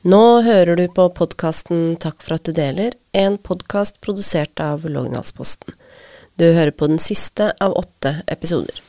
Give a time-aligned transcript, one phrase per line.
[0.00, 5.76] Nå hører du på podkasten Takk for at du deler, en podkast produsert av Lågendalsposten.
[6.40, 8.80] Du hører på den siste av åtte episoder.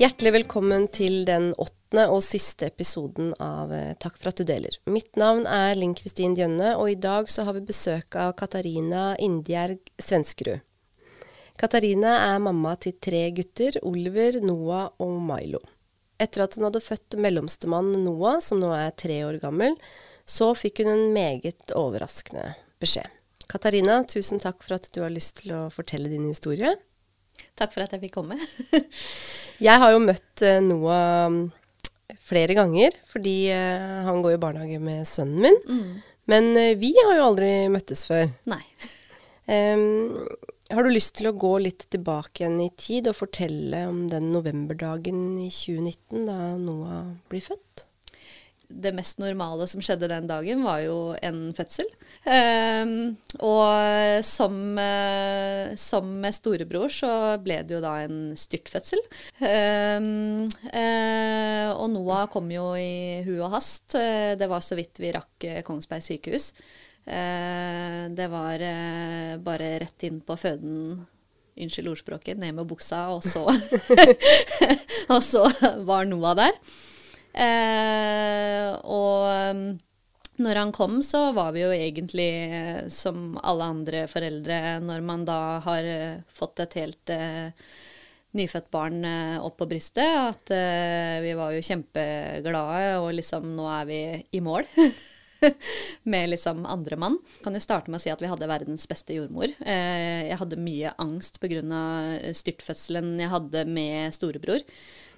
[0.00, 4.74] Hjertelig velkommen til den åttende og siste episoden av eh, Takk for at du deler.
[4.90, 9.16] Mitt navn er Linn Kristin Djønne, og i dag så har vi besøk av Katarina
[9.22, 10.60] Indjerg Svenskerud.
[11.56, 15.62] Katarina er mamma til tre gutter, Oliver, Noah og Milo.
[16.20, 19.76] Etter at hun hadde født mellomstemann Noah, som nå er tre år gammel,
[20.26, 22.50] så fikk hun en meget overraskende
[22.82, 23.08] beskjed.
[23.46, 26.74] Katarina, tusen takk for at du har lyst til å fortelle din historie.
[27.56, 28.40] Takk for at jeg fikk komme.
[29.62, 31.32] Jeg har jo møtt eh, Noah
[32.14, 35.58] flere ganger, fordi eh, han går i barnehage med sønnen min.
[35.66, 36.04] Mm.
[36.30, 38.30] Men eh, vi har jo aldri møttes før.
[38.50, 38.62] Nei.
[39.46, 40.24] Um,
[40.74, 44.32] har du lyst til å gå litt tilbake igjen i tid og fortelle om den
[44.34, 47.85] novemberdagen i 2019 da Noah blir født?
[48.68, 51.88] Det mest normale som skjedde den dagen, var jo en fødsel.
[52.26, 57.10] Um, og som, uh, som med storebror så
[57.42, 59.02] ble det jo da en styrtfødsel.
[59.38, 63.94] Um, uh, og Noah kom jo i hu og hast.
[63.94, 66.52] Uh, Det var så vidt vi rakk Kongsberg sykehus.
[67.06, 68.62] Eh, det var
[69.38, 71.04] bare rett inn på føden
[71.56, 73.46] Unnskyld ordspråket, ned med buksa, og så
[75.14, 75.46] Og så
[75.88, 76.58] var Noah der.
[77.36, 79.66] Eh, og um,
[80.36, 85.24] når han kom, så var vi jo egentlig eh, som alle andre foreldre når man
[85.28, 87.68] da har eh, fått et helt eh,
[88.36, 93.68] nyfødt barn eh, opp på brystet, at eh, vi var jo kjempeglade, og liksom nå
[93.78, 94.00] er vi
[94.36, 94.68] i mål.
[96.12, 97.18] med liksom andre mann.
[97.44, 99.52] Kan jo starte med å si at vi hadde verdens beste jordmor.
[99.60, 101.60] Jeg hadde mye angst pga.
[102.32, 104.64] styrtfødselen jeg hadde med storebror.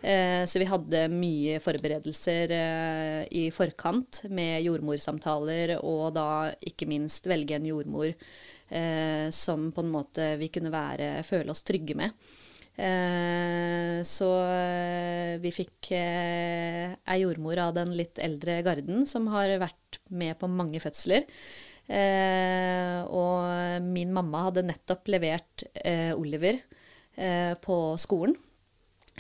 [0.01, 7.27] Eh, så vi hadde mye forberedelser eh, i forkant med jordmorsamtaler, og da ikke minst
[7.27, 12.15] velge en jordmor eh, som på en måte vi kunne være, føle oss trygge med.
[12.79, 14.27] Så
[15.43, 20.47] vi fikk eh, ei jordmor av den litt eldre garden som har vært med på
[20.47, 21.27] mange fødsler.
[23.11, 25.67] Og min mamma hadde nettopp levert
[26.15, 26.63] Oliver
[27.67, 28.39] på skolen.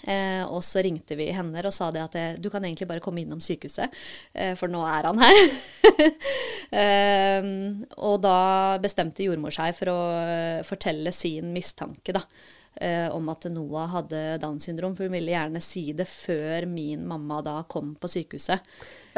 [0.04, 3.02] Eh, og så ringte vi henne og sa det at eh, du kan egentlig bare
[3.04, 3.94] komme innom sykehuset,
[4.34, 5.40] eh, for nå er han her.
[6.82, 7.50] eh,
[7.98, 8.38] og da
[8.82, 12.22] bestemte jordmor seg for å eh, fortelle sin mistanke da,
[12.80, 17.06] eh, om at Noah hadde Downs syndrom, for hun ville gjerne si det før min
[17.08, 18.64] mamma da kom på sykehuset.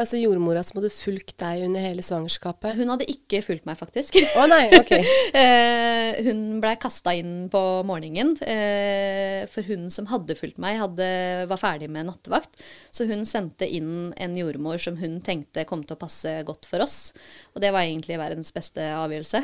[0.00, 2.78] Ja, Så jordmora som hadde fulgt deg under hele svangerskapet?
[2.78, 4.16] Hun hadde ikke fulgt meg, faktisk.
[4.38, 4.96] Å nei, ok.
[5.40, 11.06] Eh, hun blei kasta inn på morgenen, eh, for hun som hadde fulgt meg, hadde,
[11.50, 12.58] var ferdig med nattevakt.
[12.90, 16.82] Så hun sendte inn en jordmor som hun tenkte kom til å passe godt for
[16.84, 17.12] oss.
[17.54, 19.42] Og det var egentlig verdens beste avgjørelse.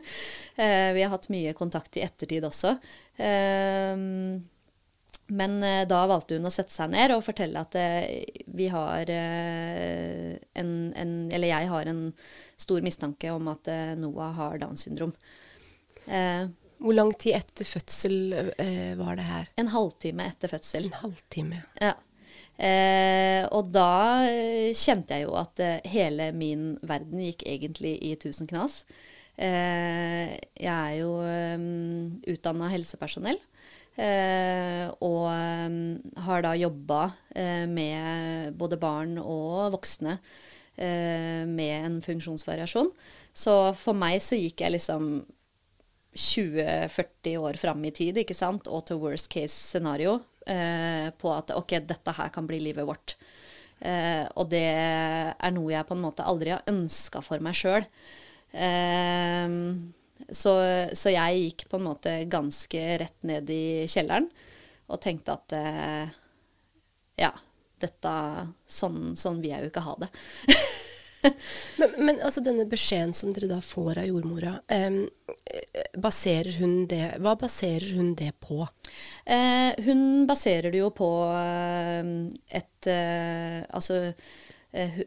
[0.64, 2.76] eh, vi har hatt mye kontakt i ettertid også.
[3.20, 3.49] Eh,
[5.30, 9.10] men eh, da valgte hun å sette seg ned og fortelle at eh, vi har
[9.14, 12.00] eh, en, en Eller jeg har en
[12.60, 15.14] stor mistanke om at Noah har Downs syndrom.
[16.06, 16.48] Eh,
[16.80, 18.16] Hvor lang tid etter fødsel
[18.58, 19.50] eh, var det her?
[19.60, 20.90] en halvtime etter fødsel.
[20.90, 21.62] En halvtime.
[21.80, 21.94] Ja.
[22.60, 24.26] Eh, og da
[24.76, 28.82] kjente jeg jo at hele min verden gikk egentlig i tusen knas.
[29.40, 33.40] Eh, jeg er jo um, utdanna helsepersonell.
[34.00, 35.26] Eh, og
[36.24, 37.00] har da jobba
[37.36, 40.14] eh, med både barn og voksne
[40.76, 42.88] eh, med en funksjonsvariasjon.
[43.32, 45.10] Så for meg så gikk jeg liksom
[46.16, 51.52] 20-40 år fram i tid, ikke sant, og til worst case scenario eh, på at
[51.54, 53.16] ok, dette her kan bli livet vårt.
[53.80, 57.86] Eh, og det er noe jeg på en måte aldri har ønska for meg sjøl.
[58.52, 59.56] Eh,
[60.30, 60.54] så,
[60.94, 64.28] så jeg gikk på en måte ganske rett ned i kjelleren
[64.90, 66.12] og tenkte at eh,
[67.20, 67.32] ja,
[67.80, 68.12] dette
[68.66, 70.10] sånn, sånn vil jeg jo ikke ha det.
[71.76, 74.94] Men, men altså denne beskjeden som dere da får av jordmora, eh,
[76.00, 78.62] baserer hun det, hva baserer hun det på?
[79.28, 82.08] Eh, hun baserer det jo på eh,
[82.60, 84.00] et eh, Altså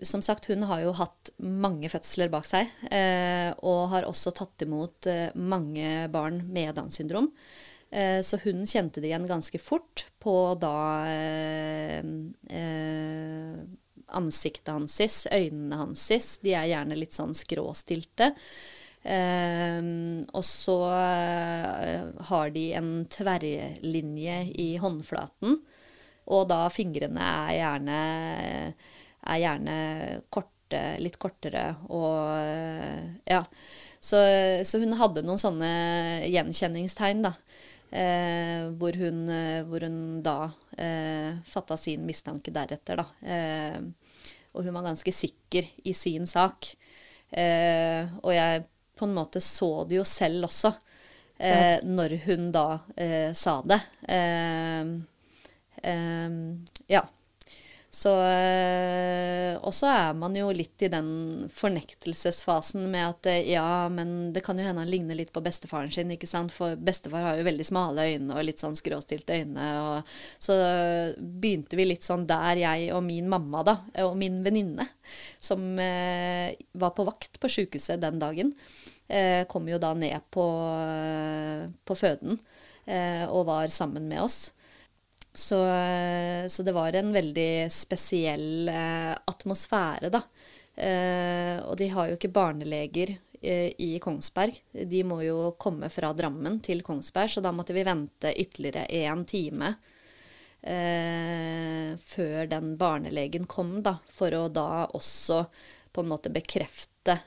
[0.04, 4.66] som sagt, hun har jo hatt mange fødsler bak seg, eh, og har også tatt
[4.66, 7.30] imot eh, mange barn med Downs syndrom.
[7.94, 10.78] Eh, så hun kjente det igjen ganske fort på da
[11.12, 12.02] eh,
[12.50, 13.60] eh,
[14.14, 14.98] ansiktet hans,
[15.30, 16.08] øynene hans,
[16.42, 18.34] de er gjerne litt sånn skråstilte.
[19.04, 25.58] Um, og så har de en tverrlinje i håndflaten,
[26.32, 27.98] og da fingrene er gjerne,
[29.24, 29.78] er gjerne
[30.34, 33.44] korte, litt kortere og uh, Ja.
[34.04, 34.20] Så,
[34.68, 35.68] så, hun hadde noen sånne
[36.28, 37.30] gjenkjenningstegn, da.
[37.88, 39.22] Eh, hvor, hun,
[39.70, 43.06] hvor, hun, da eh, fatta sin mistanke deretter, da.
[44.52, 46.74] og hun var ganske sikker i sin sak.
[47.32, 48.66] og jeg
[48.96, 50.74] på en måte så det jo selv også,
[51.38, 53.80] eh, når hun da eh, sa det.
[54.08, 54.94] Eh,
[55.84, 56.32] eh
[56.88, 57.04] ja.
[57.94, 61.10] Så eh, Og så er man jo litt i den
[61.54, 65.94] fornektelsesfasen med at eh, ja, men det kan jo hende han ligner litt på bestefaren
[65.94, 66.54] sin, ikke sant.
[66.56, 69.68] For bestefar har jo veldig smale øyne og litt sånn skråstilte øyne.
[69.84, 70.58] Og, så
[71.20, 74.90] begynte vi litt sånn der, jeg og min mamma, da, og min venninne,
[75.44, 78.56] som eh, var på vakt på sjukehuset den dagen,
[79.06, 80.50] eh, kom jo da ned på,
[81.86, 82.42] på føden
[82.90, 84.50] eh, og var sammen med oss.
[85.34, 90.22] Så, eh, så, det var en veldig spesiell eh, atmosfære, da.
[90.76, 94.60] Eh, og de har jo ikke barneleger eh, i Kongsberg.
[94.72, 99.26] De må jo komme fra Drammen til Kongsberg, så da måtte vi vente ytterligere én
[99.30, 99.74] time
[100.62, 105.44] eh, før den barnelegen kom, da, for å da også
[105.94, 107.20] på en måte bekrefte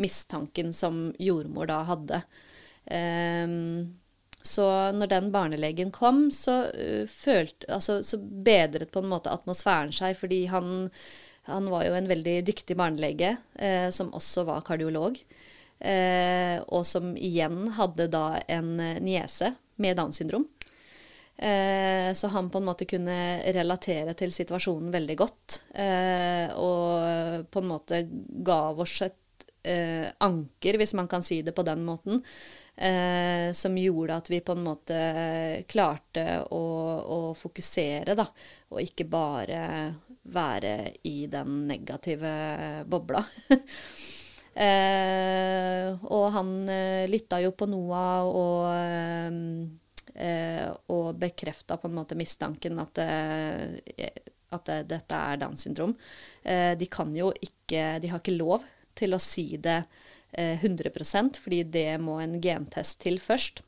[0.00, 2.22] mistanken som jordmor da hadde.
[2.84, 3.94] Um,
[4.44, 9.92] så når den barnelegen kom, så, uh, følte, altså, så bedret på en måte atmosfæren
[9.94, 10.90] seg, fordi han,
[11.48, 15.18] han var jo en veldig dyktig barnelege, uh, som også var kardiolog.
[15.84, 20.46] Uh, og som igjen hadde da en niese med Downs syndrom.
[22.14, 23.16] så han på en måte kunne
[23.56, 25.56] relatere til situasjonen veldig godt.
[26.62, 27.98] og på en måte
[28.46, 29.18] gav oss et
[29.64, 32.22] eh, anker, hvis man kan si det på den måten,
[32.76, 34.98] eh, som gjorde at vi på en måte
[35.68, 36.64] klarte å,
[37.16, 38.26] å, fokusere, da,
[38.72, 39.62] og ikke bare
[40.34, 40.74] være
[41.10, 42.34] i den negative
[42.90, 43.22] bobla.
[44.66, 48.68] eh, og han eh, lytta jo på Noah og
[50.14, 54.14] eh, og bekrefta på en måte mistanken at, eh,
[54.54, 55.96] at dette er Downs syndrom.
[56.44, 58.62] de kan jo ikke De har ikke lov
[58.94, 60.03] til å si det eh,
[60.38, 63.62] 100% fordi det må en gentest til først.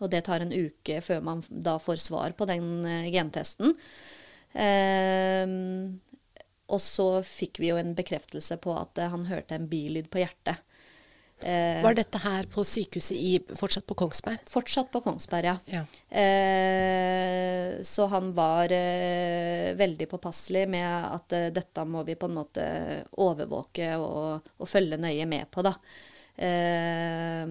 [0.00, 3.76] Og det tar en uke før man da får svar på den eh, gentesten.
[4.52, 5.46] Eh,
[6.72, 10.24] og så fikk vi jo en bekreftelse på at eh, han hørte en bilyd på
[10.24, 10.62] hjertet.
[11.42, 14.42] Eh, Var dette her på sykehuset i, fortsatt på Kongsberg?
[14.50, 15.56] Fortsatt på Kongsberg, ja.
[15.66, 15.82] ja.
[16.22, 22.38] Eh, så han var eh, veldig påpasselig med at eh, dette må vi på en
[22.38, 22.66] måte
[23.22, 25.74] overvåke og, og følge nøye med på, da.
[26.36, 27.44] Eh,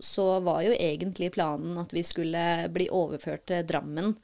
[0.00, 4.14] så var jo egentlig planen at vi skulle bli overført til Drammen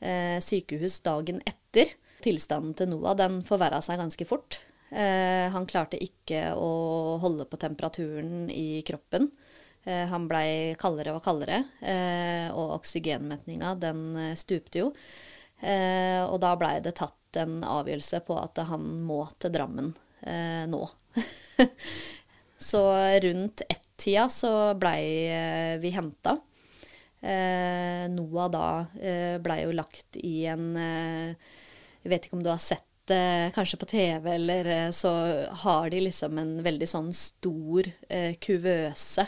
[0.00, 1.96] eh, sykehus dagen etter.
[2.22, 4.60] Tilstanden til Noah den forverra seg ganske fort.
[4.90, 9.30] Eh, han klarte ikke å holde på temperaturen i kroppen.
[9.86, 14.90] Eh, han blei kaldere og kaldere, eh, og oksygenmetninga den eh, stupte jo.
[15.60, 19.92] Eh, og da blei det tatt en avgjørelse på at han må til Drammen
[20.22, 20.82] eh, nå.
[22.70, 22.82] så
[23.22, 26.38] rundt ett-tida så blei vi henta.
[28.12, 28.66] Noah da
[29.42, 33.88] blei jo lagt i en Jeg vet ikke om du har sett eh, kanskje på
[33.90, 35.10] TV, eller eh, så
[35.62, 39.26] har de liksom en veldig sånn stor eh, kuvøse.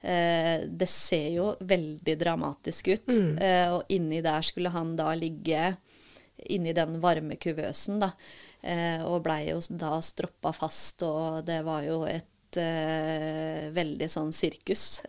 [0.00, 3.08] Eh, det ser jo veldig dramatisk ut.
[3.10, 3.34] Mm.
[3.76, 5.74] Og inni der skulle han da ligge
[6.52, 8.12] inni den varme kuvøsen, da.
[8.60, 12.24] Eh, og blei jo da stroppa fast, og det var jo et
[12.56, 15.02] veldig sånn sirkus.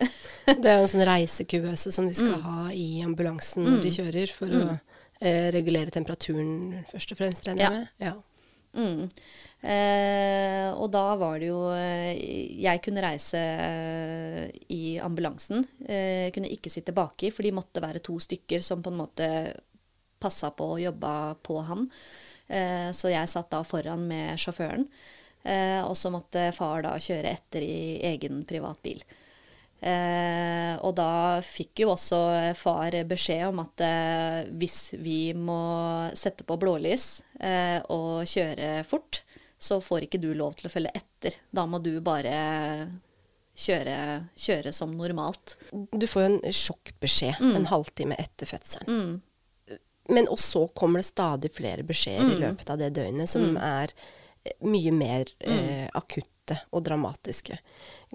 [0.44, 2.42] det er jo en sånn reisekuvøse som de skal mm.
[2.44, 3.84] ha i ambulansen når mm.
[3.86, 4.64] de kjører, for mm.
[4.66, 7.78] å eh, regulere temperaturen først og fremst, regner jeg ja.
[7.78, 7.86] med?
[8.08, 8.16] Ja.
[8.78, 9.08] Mm.
[9.64, 12.12] Eh, og da var det jo eh,
[12.62, 14.44] Jeg kunne reise eh,
[14.74, 15.64] i ambulansen.
[15.82, 19.28] Eh, kunne ikke sitte baki, for de måtte være to stykker som på en måte
[20.18, 21.12] passa på og jobba
[21.46, 21.86] på han.
[22.46, 24.86] Eh, så jeg satt da foran med sjåføren.
[25.42, 29.02] Eh, og så måtte far da kjøre etter i egen privat bil.
[29.78, 32.18] Eh, og da fikk jo også
[32.58, 35.60] far beskjed om at eh, hvis vi må
[36.18, 39.22] sette på blålys eh, og kjøre fort,
[39.58, 41.38] så får ikke du lov til å følge etter.
[41.54, 42.34] Da må du bare
[43.58, 43.96] kjøre,
[44.38, 45.56] kjøre som normalt.
[45.70, 47.56] Du får jo en sjokkbeskjed mm.
[47.58, 48.88] en halvtime etter fødselen.
[48.88, 49.78] Mm.
[50.08, 52.32] Men og så kommer det stadig flere beskjeder mm.
[52.32, 53.58] i løpet av det døgnet som mm.
[53.60, 55.54] er eh, mye mer mm.
[55.54, 57.58] eh, akutt akutte og dramatiske.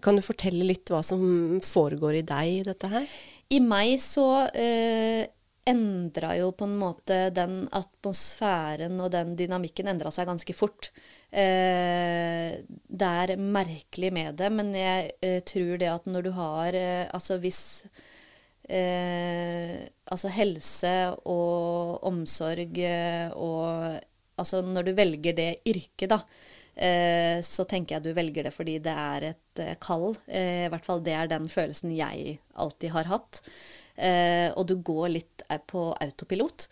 [0.01, 3.07] Kan du fortelle litt hva som foregår i deg i dette her?
[3.49, 5.27] I meg så eh,
[5.65, 10.91] endra jo på en måte den atmosfæren og den dynamikken endra seg ganske fort.
[11.29, 16.73] Eh, det er merkelig med det, men jeg eh, tror det at når du har
[16.73, 17.85] eh, Altså hvis
[18.69, 20.93] eh, Altså helse
[21.25, 24.01] og omsorg eh, og
[24.37, 26.23] Altså når du velger det yrket, da,
[26.73, 30.15] så tenker jeg du velger det fordi det er et kall.
[30.25, 33.43] I hvert fall det er den følelsen jeg alltid har hatt.
[33.95, 36.67] Eh, og du går litt eh, på autopilot.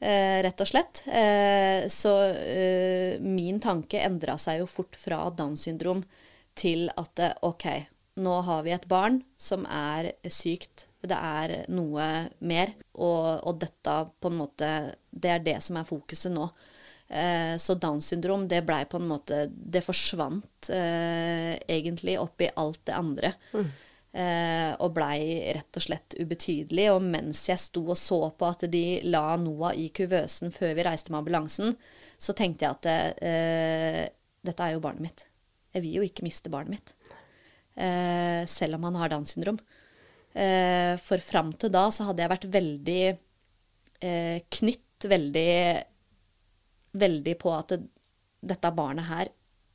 [0.00, 1.04] Eh, rett og slett.
[1.06, 6.02] Eh, så eh, min tanke endra seg jo fort fra Downs syndrom
[6.58, 7.68] til at eh, OK,
[8.22, 10.88] nå har vi et barn som er sykt.
[11.06, 12.72] Det er noe mer.
[12.98, 14.70] Og, og dette på en måte
[15.10, 16.48] Det er det som er fokuset nå.
[17.06, 22.96] Så Downs syndrom, det blei på en måte Det forsvant egentlig opp i alt det
[22.98, 23.30] andre.
[23.54, 23.68] Mm.
[24.16, 26.88] Eh, og blei rett og slett ubetydelig.
[26.94, 30.86] Og mens jeg sto og så på at de la Noah i kuvøsen før vi
[30.86, 31.74] reiste med ambulansen,
[32.16, 32.88] så tenkte jeg at
[33.20, 34.02] eh,
[34.46, 35.26] dette er jo barnet mitt.
[35.76, 36.94] Jeg vil jo ikke miste barnet mitt.
[37.76, 39.60] Eh, selv om han har Downs syndrom.
[40.32, 45.52] Eh, for fram til da så hadde jeg vært veldig eh, knytt, veldig,
[46.98, 47.82] veldig på at det,
[48.46, 49.32] dette barnet her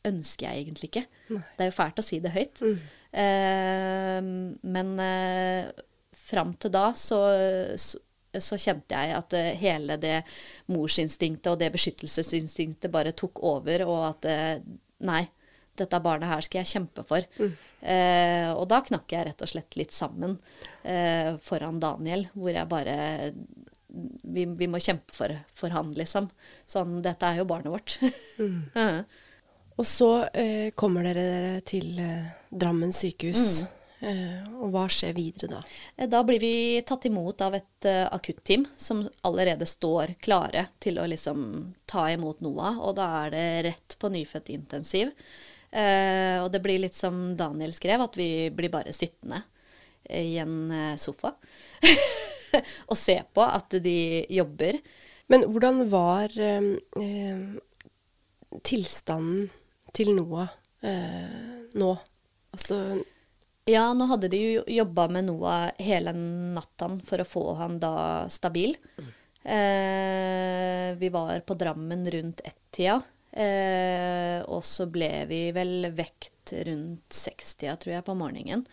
[0.08, 1.04] ønsker jeg egentlig ikke.
[1.36, 1.42] Nei.
[1.58, 2.62] Det er jo fælt å si det høyt.
[2.66, 2.78] Mm.
[3.24, 4.30] Eh,
[4.76, 5.84] men eh,
[6.18, 7.20] fram til da så,
[7.80, 8.00] så,
[8.34, 10.22] så, kjente jeg at eh, hele det
[10.74, 14.56] morsinstinktet og det beskyttelsesinstinktet bare tok over, og at eh,
[15.06, 15.24] nei,
[15.78, 17.26] dette barnet her skal jeg kjempe for.
[17.40, 17.54] Mm.
[17.94, 20.38] Eh, og da knakk jeg rett og slett litt sammen
[20.84, 22.98] eh, foran Daniel, hvor jeg bare
[24.24, 26.30] vi, vi, må kjempe for, for han, liksom.
[26.70, 28.00] Sånn, dette er jo barnet vårt.
[28.40, 29.04] mm.
[29.82, 33.62] Og så eh, kommer dere til eh, Drammen sykehus.
[33.64, 33.78] Mm.
[34.02, 35.60] Eh, og hva skjer videre da?
[35.96, 40.98] Eh, da blir vi tatt imot av et uh, akutteam som allerede står klare til
[40.98, 41.44] å liksom
[41.86, 42.82] ta imot Noah.
[42.82, 45.14] Og da er det rett på nyfødt intensiv.
[45.72, 49.44] Eh, og det blir litt som Daniel skrev, at vi blir bare sittende
[50.10, 51.30] i en sofa
[52.92, 54.80] og se på at de jobber.
[55.32, 56.34] Men hvordan var
[58.68, 59.50] tilstanden
[59.96, 60.50] til Noah
[60.84, 61.92] eh, nå?
[62.52, 62.78] Altså
[63.70, 67.94] Ja, nå hadde de jo jobba med Noah hele natta for å få han da
[68.34, 68.76] stabil.
[68.98, 69.12] Mm.
[69.42, 73.00] Eh, vi var på Drammen rundt ett-tida.
[73.32, 78.66] Eh, og så ble vi vel vekt rundt sekstida, tror jeg, på morgenen.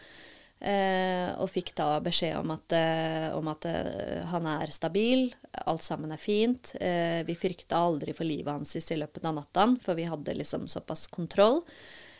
[0.58, 5.28] Eh, og fikk da beskjed om at, eh, om at eh, han er stabil,
[5.64, 6.74] alt sammen er fint.
[6.78, 11.06] Vi frykta aldri for livet hans i løpet av natta, for vi hadde liksom såpass
[11.14, 11.62] kontroll.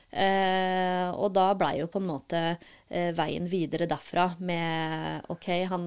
[0.08, 2.38] Eh, og da blei jo på en måte
[2.88, 5.84] eh, veien videre derfra med OK, han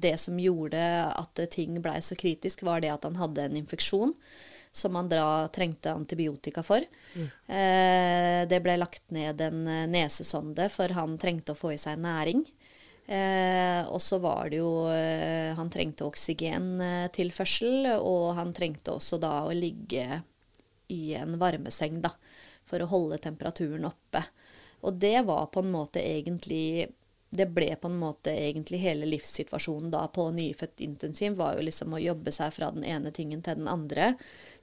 [0.00, 4.12] Det som gjorde at ting blei så kritisk, var det at han hadde en infeksjon
[4.74, 6.82] som han da trengte antibiotika for.
[7.14, 7.28] Mm.
[7.46, 12.00] Eh, det ble lagt ned en eh, nesesonde, for han trengte å få i seg
[12.02, 12.42] næring.
[13.06, 19.44] Eh, og så var det jo eh, Han trengte oksygentilførsel, og han trengte også da
[19.44, 20.22] å ligge
[20.90, 22.10] i en varmeseng, da,
[22.66, 24.24] for å holde temperaturen oppe.
[24.82, 26.88] Og det var på en måte egentlig
[27.34, 31.96] det ble på en måte egentlig hele livssituasjonen da på nyfødt intensiv, var jo liksom
[31.96, 34.12] å jobbe seg fra den ene tingen til den andre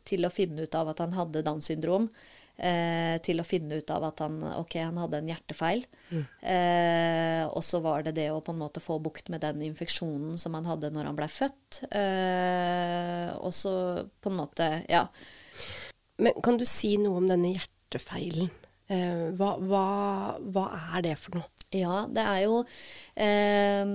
[0.07, 2.09] til å finne ut av at han hadde Downs syndrom.
[2.61, 5.85] Eh, til å finne ut av at han, okay, han hadde en hjertefeil.
[6.11, 6.25] Mm.
[6.53, 10.37] Eh, og så var det det å på en måte få bukt med den infeksjonen
[10.37, 11.81] som han hadde når han ble født.
[11.89, 13.73] Eh, og så
[14.21, 15.07] på en måte, ja.
[16.21, 18.51] Men kan du si noe om denne hjertefeilen?
[18.91, 19.85] Eh, hva, hva,
[20.53, 20.67] hva,
[20.97, 21.49] er det for noe?
[21.71, 22.57] Ja, det er jo
[23.15, 23.91] eh,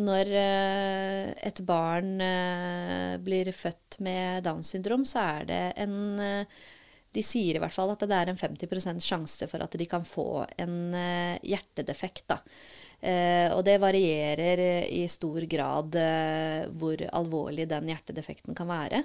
[0.00, 6.62] når eh, et barn eh, blir født med Downs syndrom, så er det en eh,
[7.12, 10.06] De sier i hvert fall at det er en 50% sjanse for at de kan
[10.08, 10.94] få en
[11.44, 12.24] hjertedefekt.
[12.32, 12.38] Da.
[13.52, 15.98] og det varierer i stor grad
[16.72, 19.02] hvor alvorlig den hjertedefekten kan være.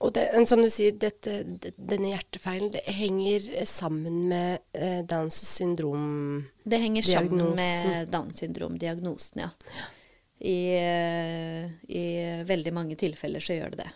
[0.00, 1.42] Og det, som du sier, dette,
[1.76, 4.64] denne hjertefeilen det henger sammen med
[5.10, 6.48] Downs syndrom-diagnosen?
[6.64, 9.52] Det henger sammen med Downs syndrom-diagnosen, ja.
[10.38, 10.58] I,
[11.90, 12.02] I,
[12.46, 13.88] veldig mange tilfeller så gjør det det.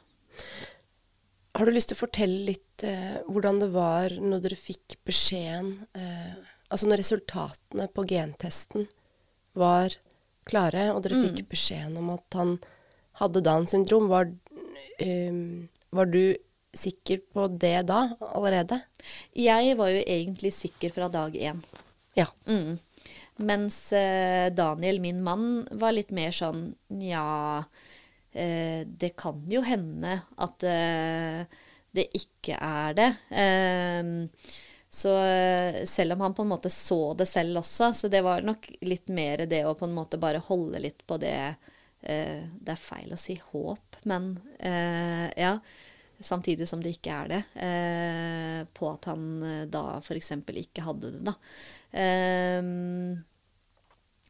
[1.55, 5.75] Har du lyst til å fortelle litt eh, hvordan det var når dere fikk beskjeden
[5.93, 6.33] eh,
[6.73, 8.87] Altså når resultatene på gentesten
[9.61, 9.93] var
[10.49, 11.25] klare, og dere mm.
[11.27, 12.55] fikk beskjeden om at han
[13.21, 14.31] hadde Downs syndrom, var,
[15.05, 16.33] um, var du
[16.73, 18.81] sikker på det da, allerede?
[19.37, 21.61] Jeg var jo egentlig sikker fra dag én.
[22.17, 22.31] Ja.
[22.49, 22.81] Mm.
[23.43, 27.65] Mens eh, Daniel, min mann, var litt mer sånn Nja,
[28.33, 31.43] eh, det kan jo hende at eh,
[31.93, 33.09] det ikke er det.
[33.31, 34.13] Eh,
[34.93, 35.13] så
[35.89, 39.09] selv om han på en måte så det selv også, så det var nok litt
[39.09, 41.55] mer det å på en måte bare holde litt på det
[42.03, 45.55] Det er feil å si håp, men ja
[46.21, 47.41] samtidig som det ikke er det,
[48.77, 49.25] på at han
[49.73, 50.35] da f.eks.
[50.61, 51.35] ikke hadde det, da.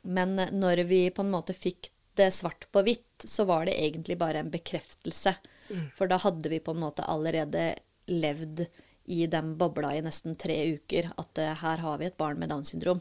[0.02, 3.78] Eh, men når vi på en måte fikk det svart på hvitt, så var det
[3.80, 5.34] egentlig bare en bekreftelse.
[5.70, 5.86] Mm.
[5.96, 7.70] For da hadde vi på en måte allerede
[8.10, 8.66] levd
[9.12, 12.52] i den bobla i nesten tre uker at uh, her har vi et barn med
[12.52, 13.00] Downs syndrom.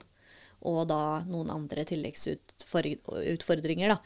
[0.70, 3.98] Og da noen andre tilleggsutfordringer, da.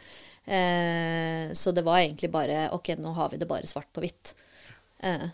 [0.55, 4.31] Eh, så det var egentlig bare OK, nå har vi det bare svart på hvitt.
[5.03, 5.27] Eh.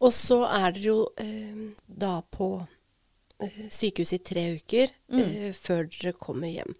[0.00, 2.79] Og så er dere jo eh, da på eh,
[3.72, 5.20] sykehuset i tre uker mm.
[5.20, 6.74] Eh, før dere kommer hjem.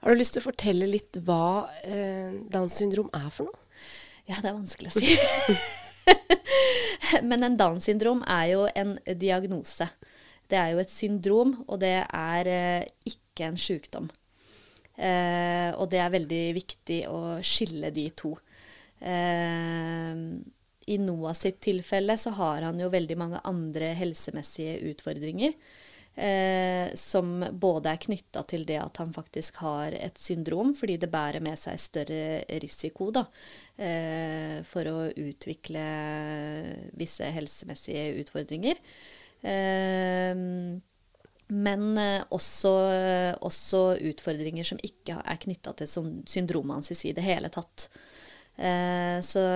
[0.00, 3.58] Har du lyst til å fortelle litt hva eh, Downs syndrom er for noe?
[4.30, 5.16] Ja, det er vanskelig å si.
[7.28, 9.88] Men en Downs syndrom er jo en diagnose.
[10.50, 14.08] Det er jo et syndrom, og det er eh, ikke en sykdom.
[15.00, 18.34] Eh, og det er veldig viktig å skille de to.
[19.00, 20.24] Eh,
[20.90, 25.54] i Noah sitt tilfelle så har han jo veldig mange andre helsemessige utfordringer.
[26.14, 31.08] Eh, som både er knytta til det at han faktisk har et syndrom, fordi det
[31.12, 33.22] bærer med seg større risiko da,
[33.78, 35.84] eh, for å utvikle
[36.98, 38.82] visse helsemessige utfordringer.
[39.40, 40.34] Eh,
[41.50, 42.74] men eh, også,
[43.46, 47.88] også, utfordringer som ikke er knytta til syndromet hans i det hele tatt.
[48.60, 49.46] Eh, så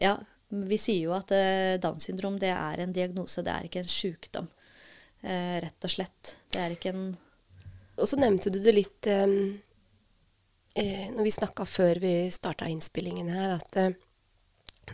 [0.00, 0.16] ja,
[0.48, 3.92] vi sier jo at eh, Downs syndrom det er en diagnose, det er ikke en
[3.92, 4.48] sykdom.
[5.20, 6.36] Eh, rett og slett.
[6.52, 7.08] Det er ikke en
[7.98, 9.26] Og så nevnte du det litt eh,
[11.10, 13.98] når vi snakka før vi starta innspillingen her, at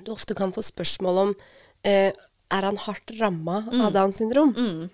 [0.01, 1.35] du ofte kan få spørsmål om
[1.85, 2.11] eh,
[2.55, 3.83] er han hardt ramma mm.
[3.85, 4.55] av Downs syndrom.
[4.55, 4.89] Mm.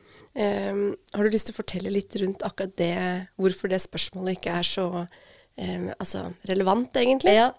[1.13, 2.95] har du lyst til å fortelle litt rundt akkurat det,
[3.39, 4.85] hvorfor det spørsmålet ikke er så
[5.99, 7.35] altså, relevant, egentlig?
[7.37, 7.51] Ja.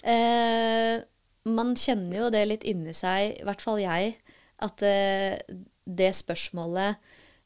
[0.00, 1.02] Eh,
[1.48, 4.14] man kjenner jo det litt inni seg, i hvert fall jeg,
[4.60, 5.38] at eh,
[5.84, 6.98] det spørsmålet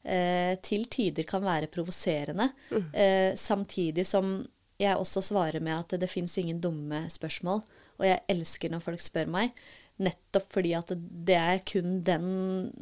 [0.03, 2.49] eh, til tider kan være provoserende.
[2.71, 2.89] Mm.
[2.91, 4.37] Eh, samtidig som
[4.81, 7.63] jeg også svarer med at det fins ingen dumme spørsmål.
[7.95, 9.55] Og jeg elsker når folk spør meg.
[10.03, 12.25] Nettopp fordi at det er kun den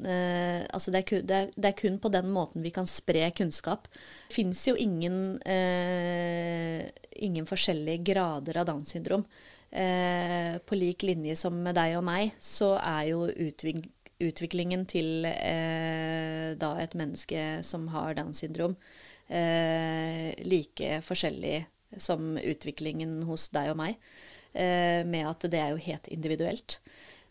[0.01, 2.89] eh, Altså det er kun, det, er, det er kun, på den måten vi kan
[2.89, 3.85] spre kunnskap.
[3.91, 6.81] Det fins jo ingen, eh,
[7.21, 9.27] ingen forskjellige grader av Downs syndrom.
[9.73, 13.87] Eh, på lik linje som med deg og meg, så er jo utvik
[14.23, 18.75] utviklingen til eh, da et menneske som har Downs syndrom,
[19.27, 21.57] eh, like forskjellig
[21.97, 23.97] som utviklingen hos deg og meg,
[24.53, 26.79] eh, med at det er jo helt individuelt.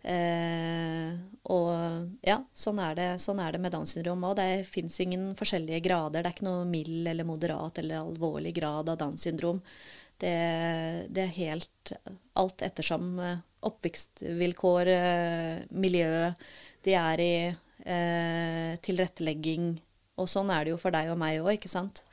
[0.03, 1.15] Eh,
[1.55, 4.37] og ja, sånn er det, sånn er det med Downs syndrom òg.
[4.41, 6.23] Det fins ingen forskjellige grader.
[6.23, 9.63] Det er ikke noe mild eller moderat eller alvorlig grad av Downs syndrom.
[10.23, 10.35] Det,
[11.11, 11.93] det, er helt
[12.39, 16.29] alt ettersom eh, oppvekstvilkår, eh, miljø
[16.87, 17.35] de er i,
[17.83, 19.73] eh, tilrettelegging.
[20.23, 22.05] Og sånn er det jo for deg og meg òg, ikke sant.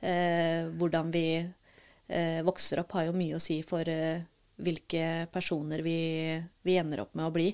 [0.00, 4.22] Eh, hvordan vi eh, vokser opp, har jo mye å si for eh,
[4.62, 5.98] hvilke personer vi,
[6.62, 7.50] vi, ender opp med å bli.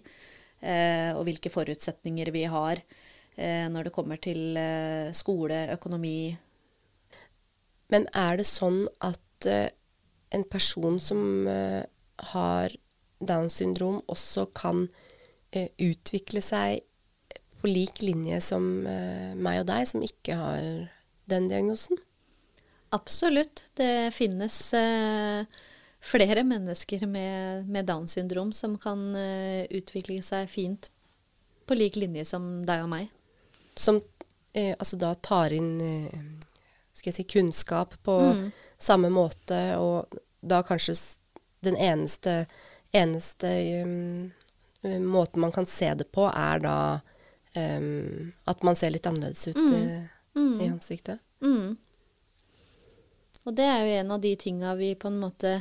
[0.63, 2.79] og hvilke forutsetninger vi har
[3.35, 4.55] når det kommer til
[5.19, 6.37] skole, økonomi.
[7.91, 9.49] Men er det sånn at
[10.33, 11.83] en person som uh,
[12.33, 12.77] har
[13.23, 14.87] Downs syndrom, også kan
[15.57, 16.83] uh, utvikle seg
[17.61, 20.63] på lik linje som uh, meg og deg, som ikke har
[21.31, 22.01] den diagnosen?
[22.93, 23.65] Absolutt.
[23.79, 24.57] Det finnes
[26.03, 29.15] flere mennesker med, med Downs syndrom som kan
[29.73, 30.91] utvikle seg fint
[31.65, 33.07] på lik linje som deg og meg.
[33.81, 34.03] Som
[34.53, 35.73] altså da tar inn
[36.93, 38.45] skal jeg si, kunnskap på mm.
[38.83, 40.97] Samme måte, og da kanskje
[41.63, 42.47] den eneste,
[42.93, 43.51] eneste
[43.87, 44.31] um,
[45.07, 46.77] måten man kan se det på, er da
[47.55, 49.73] um, at man ser litt annerledes ut mm.
[49.73, 50.57] Uh, mm.
[50.61, 51.23] i ansiktet.
[51.43, 51.77] Mm.
[53.43, 55.61] Og det er jo en av de tinga vi på en måte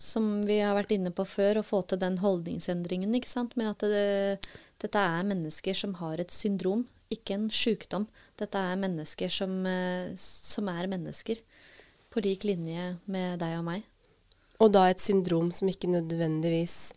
[0.00, 3.52] som vi har vært inne på før, å få til den holdningsendringen, ikke sant.
[3.60, 8.06] Med at det, dette er mennesker som har et syndrom ikke en sykdom.
[8.38, 11.40] Dette er mennesker som, eh, som, er mennesker,
[12.10, 13.84] på lik linje med deg og meg.
[14.60, 16.92] Og da et syndrom som ikke nødvendigvis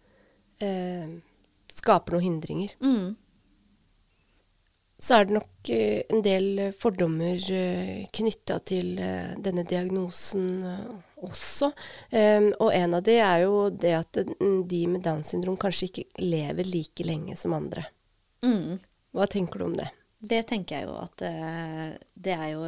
[0.63, 1.19] eh,
[1.71, 2.73] skaper noen hindringer.
[2.83, 3.13] Mm.
[5.03, 10.93] Så er det nok eh, en del fordommer eh, knytta til eh, denne diagnosen eh,
[11.23, 11.71] også.
[12.11, 15.89] Em, og en av de er jo det at mm, de med Downs syndrom kanskje
[15.89, 17.85] ikke lever like lenge som andre.
[18.43, 18.79] Mm.
[19.15, 19.89] Hva tenker du om det?
[20.23, 22.63] Det tenker jeg jo at eh, det er jo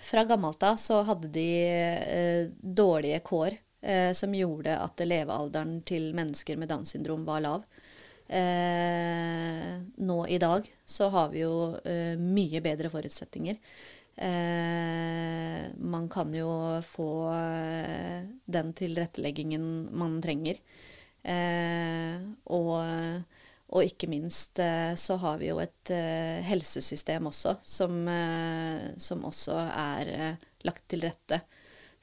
[0.00, 6.12] Fra gammelt av så hadde de eh, dårlige kår eh, som gjorde at levealderen til
[6.14, 7.64] mennesker med Downs syndrom var lav.
[8.28, 13.58] Eh, nå i dag så har vi jo eh, mye bedre forutsetninger.
[14.16, 16.50] Eh, man kan jo
[16.86, 20.60] få eh, den tilretteleggingen man trenger.
[21.22, 22.78] Eh, og,
[23.74, 29.24] og ikke minst eh, så har vi jo et eh, helsesystem også som, eh, som
[29.26, 30.12] også er
[30.64, 31.40] lagt til rette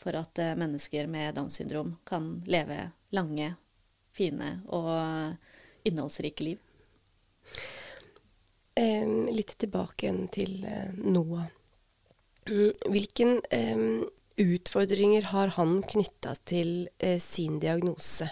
[0.02, 3.52] for at mennesker med Downs syndrom kan leve lange,
[4.12, 4.90] fine og
[5.86, 6.64] innholdsrike liv.
[9.30, 10.56] Litt tilbake igjen til
[11.06, 11.46] Noah.
[12.50, 13.38] Mm, Hvilken
[14.42, 16.90] utfordringer har han knytta til
[17.22, 18.32] sin diagnose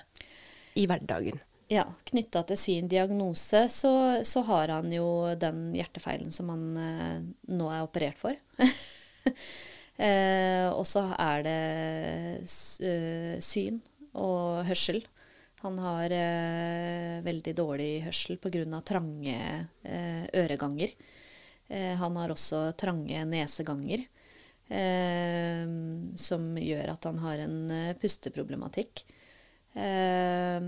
[0.73, 1.38] i hverdagen?
[1.69, 3.91] Ja, knytta til sin diagnose så,
[4.25, 5.05] så har han jo
[5.38, 7.17] den hjertefeilen som han eh,
[7.53, 8.34] nå er operert for.
[10.01, 11.60] eh, og så er det
[12.82, 13.77] eh, syn
[14.17, 15.03] og hørsel.
[15.62, 18.79] Han har eh, veldig dårlig hørsel pga.
[18.82, 19.36] trange
[19.84, 20.95] eh, øreganger.
[21.67, 24.08] Eh, han har også trange neseganger,
[26.21, 29.01] som gjør at han har en pusteproblematikk.
[29.73, 30.67] Eh,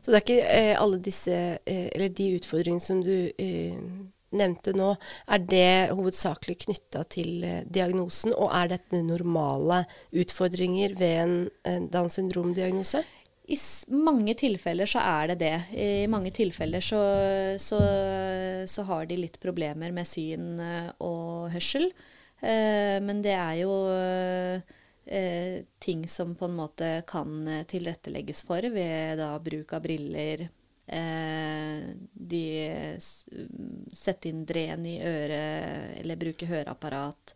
[0.00, 3.80] Så det er ikke eh, alle disse, eh, eller de utfordringene som du eh,
[4.36, 4.92] nevnte nå,
[5.32, 9.84] er det hovedsakelig knytta til eh, diagnosen, og er dette normale
[10.16, 11.22] utfordringer ved
[11.66, 13.04] en Downs syndrom-diagnose?
[13.46, 13.56] I
[13.94, 15.54] mange tilfeller så er det det.
[15.78, 16.98] I mange tilfeller så,
[17.62, 17.78] så,
[18.66, 21.92] så har de litt problemer med syn eh, og hørsel.
[22.42, 23.76] Eh, men det er jo
[25.06, 30.48] eh, ting som på en måte kan eh, tilrettelegges for ved da bruk av briller.
[30.86, 32.42] Eh, de
[32.96, 33.26] s-
[33.92, 37.34] setter inn dren i øret eller bruker høreapparat.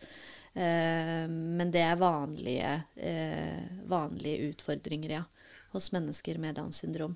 [0.55, 5.25] Eh, men det er vanlige, eh, vanlige utfordringer, ja
[5.71, 7.13] hos mennesker med Downs syndrom.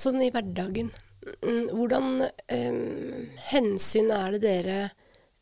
[0.00, 0.88] Sånn i hverdagen,
[1.44, 2.30] mm, hvordan
[3.50, 4.78] hensyn er det dere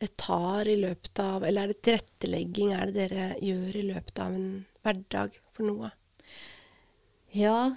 [0.06, 4.36] tar i løpet av Eller er det tilrettelegging er det dere gjør i løpet av
[4.38, 4.50] en
[4.86, 5.94] hverdag for Noah?
[7.34, 7.74] Ja,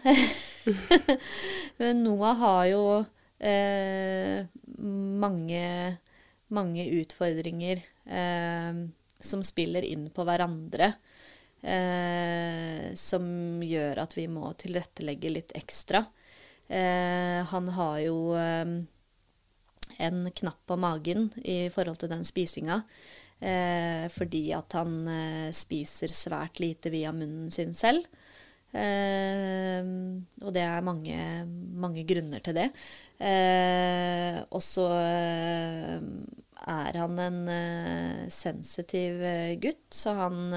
[1.82, 2.84] men Noah har jo
[3.42, 5.66] eh, mange,
[6.48, 8.80] mange utfordringer eh,
[9.20, 10.94] som spiller inn på hverandre.
[11.62, 13.26] Eh, som
[13.66, 16.06] gjør at vi må tilrettelegge litt ekstra.
[16.72, 18.78] Eh, han har jo eh,
[20.02, 22.82] en knapp på magen i forhold til den spisinga.
[23.42, 28.06] Eh, fordi at han eh, spiser svært lite via munnen sin selv.
[28.72, 29.82] Eh,
[30.46, 31.18] og det er mange,
[31.82, 32.70] mange grunner til det.
[33.22, 35.98] Eh, og så eh,
[36.72, 39.26] er han en eh, sensitiv
[39.62, 40.54] gutt, så han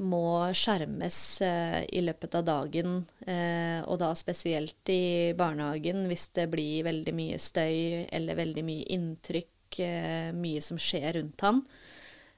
[0.00, 6.48] må skjermes eh, i løpet av dagen, eh, og da spesielt i barnehagen hvis det
[6.52, 11.60] blir veldig mye støy eller veldig mye inntrykk, eh, mye som skjer rundt han.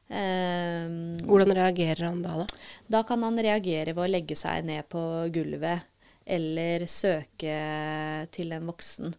[0.09, 0.88] Eh,
[1.29, 2.66] Hvordan reagerer han da, da?
[2.98, 5.88] da kan han reagere ved å legge seg ned på gulvet
[6.27, 7.57] eller søke
[8.31, 9.16] til en voksen.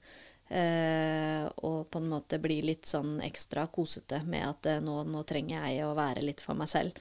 [0.54, 5.24] Uh, og på en måte bli litt sånn ekstra kosete med at uh, nå, nå
[5.26, 7.00] trenger jeg å være litt for meg selv.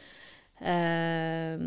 [0.62, 1.66] Eh,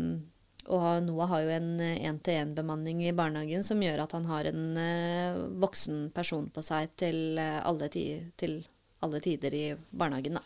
[0.66, 5.38] og Noah har jo en én-til-én-bemanning i barnehagen som gjør at han har en eh,
[5.62, 8.06] voksen person på seg til, eh, alle, ti
[8.40, 8.58] til
[9.04, 10.42] alle tider i barnehagen, da.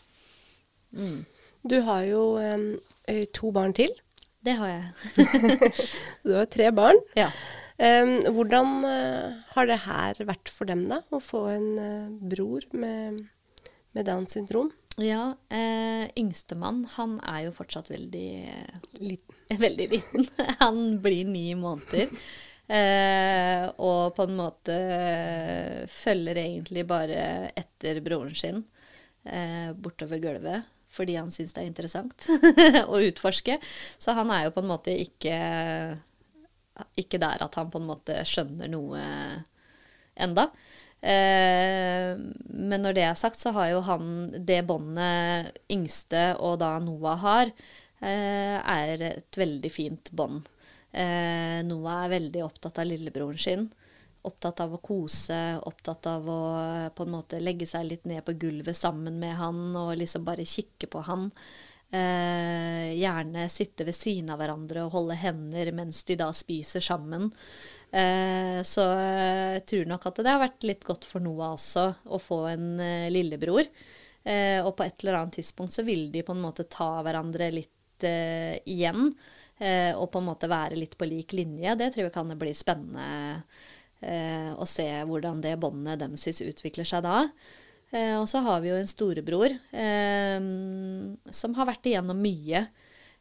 [0.91, 1.23] Mm.
[1.63, 2.67] Du har jo em,
[3.07, 3.93] eh, to barn til,
[4.41, 5.17] Det har jeg.
[6.21, 6.97] så du har tre barn.
[7.13, 7.29] Ja.
[7.77, 11.03] Um, hvordan uh, har det her vært for dem, da?
[11.13, 13.19] Å få en uh, bror med,
[13.93, 14.71] med Downs syndrom?
[14.97, 18.31] Ja, eh, yngstemann, han er jo fortsatt veldig,
[18.99, 19.35] Liten.
[19.63, 20.27] veldig liten.
[20.59, 22.11] Han blir ni måneder.
[22.71, 24.75] Eh, og på en måte
[25.91, 27.23] følger egentlig bare
[27.59, 28.61] etter broren sin
[29.25, 30.69] eh, bortover gulvet.
[30.91, 32.27] Fordi han syns det er interessant
[32.91, 33.57] å utforske.
[33.95, 35.37] Så han er jo på en måte ikke,
[36.99, 38.99] ikke der at han på en måte skjønner noe
[40.19, 40.49] enda.
[41.01, 42.13] Eh,
[42.53, 44.09] men når det er sagt, så har jo han
[44.45, 47.53] det båndet yngste og da Noah har,
[47.99, 50.45] eh, er et veldig fint bånd.
[50.93, 53.69] Eh, Noah er veldig opptatt av lillebroren sin.
[54.21, 56.41] Opptatt av å kose, opptatt av å
[56.93, 60.45] på en måte legge seg litt ned på gulvet sammen med han og liksom bare
[60.45, 61.31] kikke på han.
[61.91, 67.27] Eh, gjerne sitte ved siden av hverandre og holde hender mens de da spiser sammen.
[67.91, 72.19] Eh, så jeg tror nok at det har vært litt godt for Noah også å
[72.23, 73.67] få en eh, lillebror.
[74.23, 77.49] Eh, og på et eller annet tidspunkt så vil de på en måte ta hverandre
[77.51, 79.11] litt eh, igjen.
[79.59, 81.75] Eh, og på en måte være litt på lik linje.
[81.75, 83.43] Det tror jeg kan bli spennende
[84.01, 87.19] å se hvordan det båndet deres utvikler seg da.
[87.91, 90.37] Eh, og så har vi jo en storebror eh,
[91.35, 92.65] som har vært igjennom mye.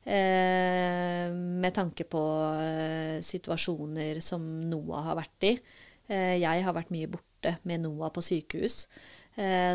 [0.01, 2.23] Eh, med tanke på
[3.27, 5.55] situasjoner som Noah har vært i.
[6.11, 8.87] jeg har vært mye borte med Noah på sykehus.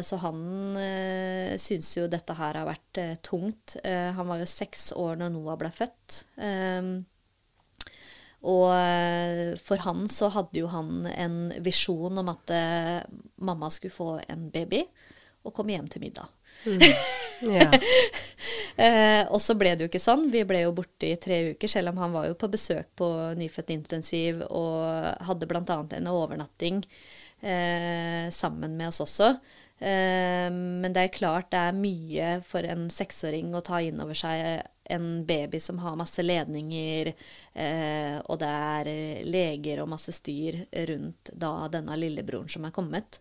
[0.05, 0.41] Så han
[0.77, 3.77] eh, syns jo dette her har vært tungt.
[3.85, 6.25] Han var jo seks år når Noah ble født.
[6.35, 7.05] Um,
[8.45, 12.99] og for han så hadde jo han en visjon om at uh,
[13.41, 14.83] mamma skulle få en baby
[15.45, 16.29] og komme hjem til middag.
[16.65, 16.81] Mm.
[17.43, 17.73] Yeah.
[18.79, 20.29] uh, og så ble det jo ikke sånn.
[20.31, 23.09] Vi ble jo borte i tre uker, selv om han var jo på besøk på
[23.35, 25.77] nyfødtintensiv og hadde bl.a.
[25.97, 26.79] en overnatting
[27.43, 29.33] uh, sammen med oss også.
[29.83, 34.15] Uh, men det er klart det er mye for en seksåring å ta inn over
[34.15, 37.13] seg en baby som har masse ledninger,
[37.53, 38.91] eh, og det er
[39.25, 43.19] leger og masse styr rundt da denne lillebroren som er kommet.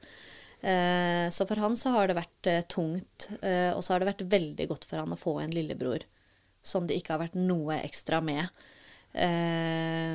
[0.64, 4.08] Eh, så for han så har det vært eh, tungt, eh, og så har det
[4.14, 6.06] vært veldig godt for han å få en lillebror
[6.64, 8.48] som det ikke har vært noe ekstra med.
[9.12, 10.14] Eh,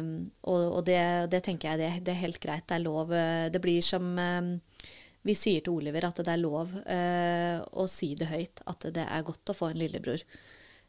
[0.50, 3.14] og, og det, det, tenker jeg det, det, er helt greit, det er lov.
[3.54, 4.90] Det blir som eh,
[5.30, 9.26] vi sier til Oliver, at det er lov å si det høyt, at det er
[9.28, 10.24] godt å få en lillebror.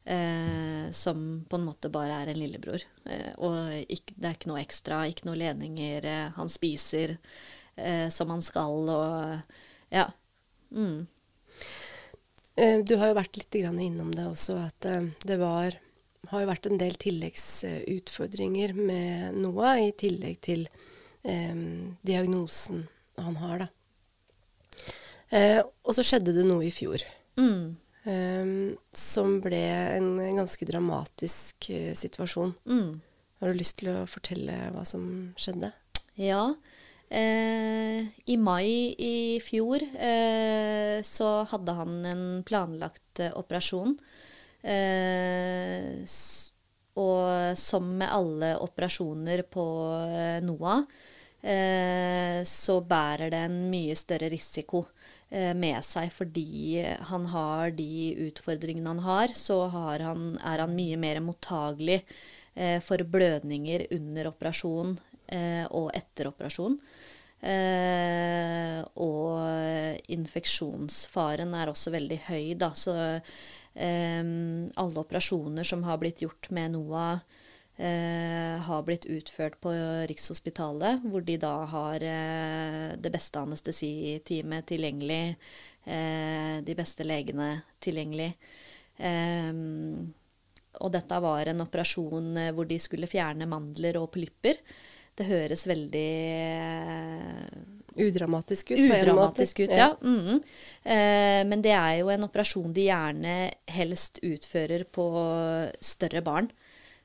[0.05, 2.83] Eh, som på en måte bare er en lillebror.
[3.05, 3.57] Eh, og
[3.93, 6.07] ikke, det er ikke noe ekstra, ikke noe ledninger.
[6.09, 7.19] Eh, han spiser
[7.77, 10.09] eh, som han skal, og ja.
[10.71, 11.07] Mm.
[12.57, 15.77] Eh, du har jo vært litt innom det også, at eh, det var,
[16.33, 20.69] har jo vært en del tilleggsutfordringer med Noah, i tillegg til
[21.21, 22.87] diagnosen
[23.21, 23.67] han har, da.
[25.85, 27.05] og så skjedde det noe i fjor.
[27.37, 27.77] Mm.
[28.09, 29.61] Um, som ble
[29.97, 32.55] en ganske dramatisk uh, situasjon.
[32.65, 33.01] Mm.
[33.41, 35.05] Har du lyst til å fortelle hva som
[35.41, 35.73] skjedde?
[36.21, 36.45] Ja.
[37.11, 43.97] Eh, I mai i fjor eh, så hadde han en planlagt eh, operasjon.
[44.63, 46.05] Eh,
[47.01, 49.65] og som med alle operasjoner på
[50.05, 50.85] eh, NOAH,
[51.40, 54.83] så bærer det en mye større risiko
[55.31, 57.87] Eh, med seg fordi han har de
[58.26, 62.00] utfordringene han har, så har han, er han mye mer mottagelig
[62.57, 64.96] eh, for blødninger under operasjon
[65.31, 66.74] eh, og etter operasjon.
[67.46, 72.72] Eh, og infeksjonsfaren er også veldig høy, da.
[72.74, 77.22] Så eh, alle operasjoner som har blitt gjort med NOAH
[77.81, 79.73] eh, har blitt utført på
[80.11, 85.25] Rikshospitalet, hvor de da har eh, det beste anestesiteamet tilgjengelig,
[85.85, 88.33] eh, de beste legene tilgjengelig.
[89.01, 89.53] Eh,
[90.81, 94.61] og dette var en operasjon eh, hvor de skulle fjerne mandler og polypper.
[95.16, 96.09] Det høres veldig
[96.47, 97.61] eh,
[98.01, 99.64] Udramatisk ut, Udramatisk.
[99.64, 99.77] Ut, ja.
[99.77, 99.97] ja.
[100.01, 100.43] Mm -hmm.
[100.85, 105.07] eh, men det er jo en operasjon de gjerne helst utfører på
[105.81, 106.51] større barn.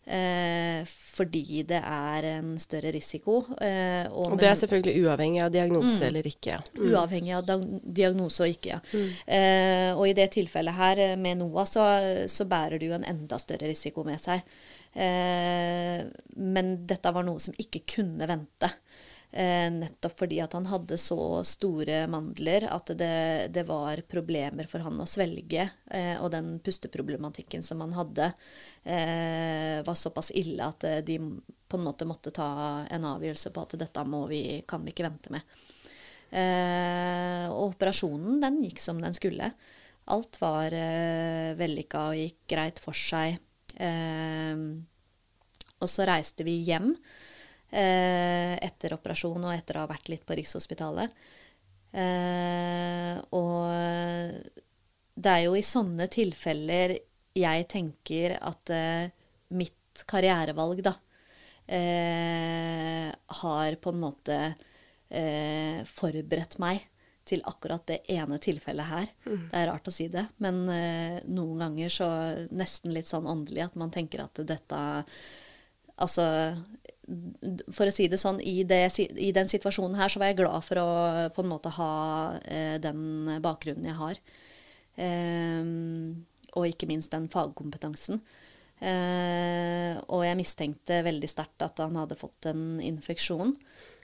[0.05, 3.39] Eh, fordi det er en større risiko.
[3.57, 6.59] Eh, og, og, det er selvfølgelig uavhengig av diagnose mm, eller ikke?
[6.75, 6.83] Mm.
[6.91, 7.49] Uavhengig av
[7.81, 8.79] diagnose og ikke, ja.
[8.93, 9.09] Mm.
[9.37, 11.87] Eh, og i det tilfellet her eh, med NOAH så,
[12.29, 14.45] så, bærer det jo en enda større risiko med seg.
[14.93, 16.05] Eh,
[16.37, 18.69] men dette var noe som ikke kunne vente.
[19.35, 24.85] Eh, nettopp fordi at han hadde så store mandler at det, det var problemer for
[24.85, 25.65] han å svelge.
[25.91, 28.29] Eh, og den pusteproblematikken som han hadde,
[28.87, 32.47] eh, var såpass ille at de på en måte måtte ta
[32.87, 35.43] en avgjørelse på at dette vi, kan vi ikke vente med.
[37.51, 39.51] Og operasjonen den gikk som den skulle.
[40.15, 43.35] Alt var eh, vellykka og gikk greit for seg.
[45.75, 46.93] Og så reiste vi hjem
[47.75, 51.11] etter operasjon og etter å ha vært litt på Rikshospitalet.
[51.95, 53.65] Eh, og
[55.15, 56.95] det er jo i sånne tilfeller
[57.35, 59.11] jeg tenker at eh,
[59.55, 60.95] mitt karrierevalg, da,
[61.67, 63.11] eh,
[63.41, 64.37] har på en måte
[65.09, 66.83] eh, forberedt meg
[67.25, 69.09] til akkurat det ene tilfellet her.
[69.25, 69.47] Mm.
[69.49, 72.09] Det er rart å si det, men eh, noen ganger så
[72.53, 74.85] nesten litt sånn åndelig at man tenker at dette
[75.95, 76.25] Altså
[77.75, 80.65] For å si det sånn, i, det, i, den situasjonen her så var jeg glad
[80.65, 80.89] for å
[81.35, 81.93] på en måte ha
[82.49, 84.21] eh, den bakgrunnen jeg har.
[84.95, 85.67] Eh,
[86.55, 88.21] og ikke minst den fagkompetansen.
[88.79, 93.53] Eh, og jeg mistenkte veldig sterkt at han hadde fått en infeksjon.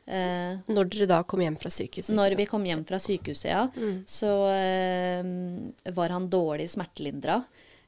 [0.06, 2.14] Eh, når dere da kom hjem fra sykehuset?
[2.16, 3.66] Når vi kom hjem fra sykehuset, ja.
[3.76, 4.02] Mm.
[4.10, 7.42] Så eh, var han dårlig smertelindra.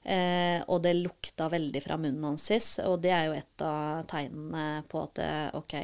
[0.04, 2.48] Eh, og det lukta veldig fra munnen hans.
[2.84, 5.76] Og det er jo et av tegnene på at eh, OK,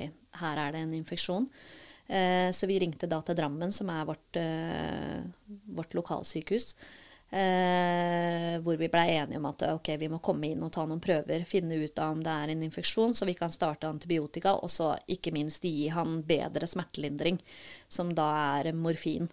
[0.41, 1.47] her er det en infeksjon.
[2.07, 5.21] Eh, så vi ringte da til Drammen, som er vårt, eh,
[5.77, 6.73] vårt lokalsykehus.
[7.29, 11.01] Eh, hvor vi blei enige om at ok, vi må komme inn og ta noen
[11.03, 14.71] prøver, finne ut av om det er en infeksjon, så vi kan starte antibiotika, og
[14.73, 17.37] så ikke minst gi han bedre smertelindring,
[17.87, 19.29] som da er morfin.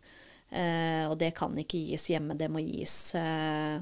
[0.52, 3.80] Eh, og det kan ikke gis hjemme, det må gis eh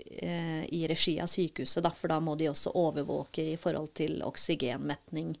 [0.00, 5.34] i regi av sykehuset, da, for da må de også overvåke i forhold til oksygenmetning.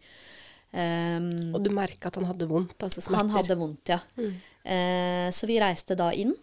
[0.70, 2.76] Um, og du merka at han hadde vondt?
[2.78, 3.24] altså smerter?
[3.24, 3.98] Han hadde vondt, ja.
[4.14, 4.36] Mm.
[4.62, 6.36] Uh, så vi reiste da inn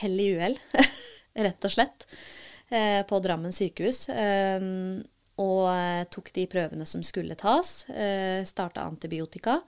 [0.00, 0.56] hell i uhell,
[1.46, 2.06] rett og slett,
[2.72, 4.06] uh, på Drammen sykehus.
[4.12, 4.70] Eh,
[5.36, 7.82] og eh, tok de prøvene som skulle tas.
[7.90, 9.58] Uh, Starta antibiotika.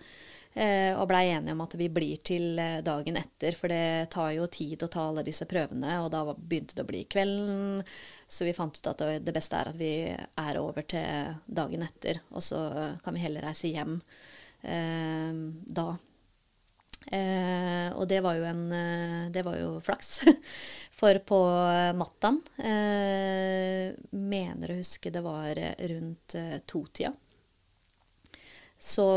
[0.59, 4.33] Eh, og blei enige om at vi blir til eh, dagen etter, for det tar
[4.35, 6.01] jo tid å ta alle disse prøvene.
[6.03, 7.85] Og da begynte det å bli kvelden,
[8.27, 12.23] så vi fant ut at det beste er at vi er over til dagen etter.
[12.35, 12.65] Og så
[13.05, 14.01] kan vi heller reise hjem
[14.59, 15.93] da.
[17.09, 20.21] Eh, og det var jo en eh, Det var jo flaks.
[20.99, 21.39] For på
[21.95, 25.61] natta, eh, mener å huske det var
[25.93, 27.13] rundt eh, totida,
[28.79, 29.09] så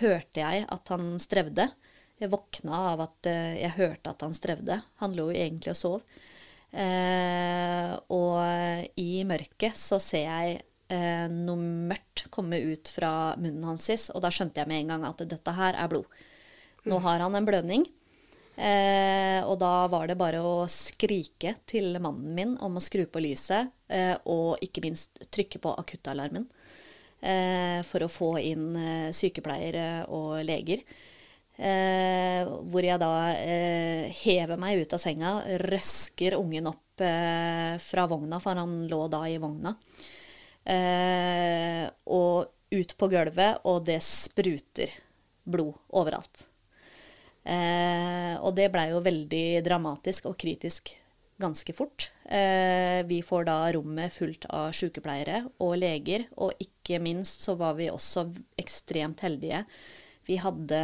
[0.00, 1.68] hørte jeg at han strevde.
[2.20, 4.78] Jeg våkna av at eh, jeg hørte at han strevde.
[5.02, 6.22] Han lå jo egentlig og sov.
[6.76, 10.56] Eh, og i mørket så ser jeg
[10.92, 11.56] eh, noe
[11.90, 15.56] mørkt komme ut fra munnen hans, og da skjønte jeg med en gang at dette
[15.56, 16.08] her er blod.
[16.86, 17.86] Nå har han en blødning.
[18.56, 23.20] Eh, og da var det bare å skrike til mannen min om å skru på
[23.20, 26.46] lyset, eh, og ikke minst trykke på akuttalarmen
[27.86, 30.82] for å få inn eh, sykepleiere og leger.
[31.56, 38.38] Eh, hvor jeg da eh, hever meg ut av senga, røsker ungen opp fra vogna,
[38.40, 39.74] for han lå da i vogna.
[42.16, 44.94] og ut på gulvet, og det spruter
[45.44, 46.46] blod overalt.
[47.46, 50.96] Eh, og det blei jo veldig dramatisk og kritisk
[51.38, 52.10] ganske fort.
[52.24, 57.76] Eh, vi får da rommet fullt av sykepleiere og leger, og ikke minst så var
[57.78, 58.28] vi også
[58.60, 59.64] ekstremt heldige.
[60.26, 60.78] Vi hadde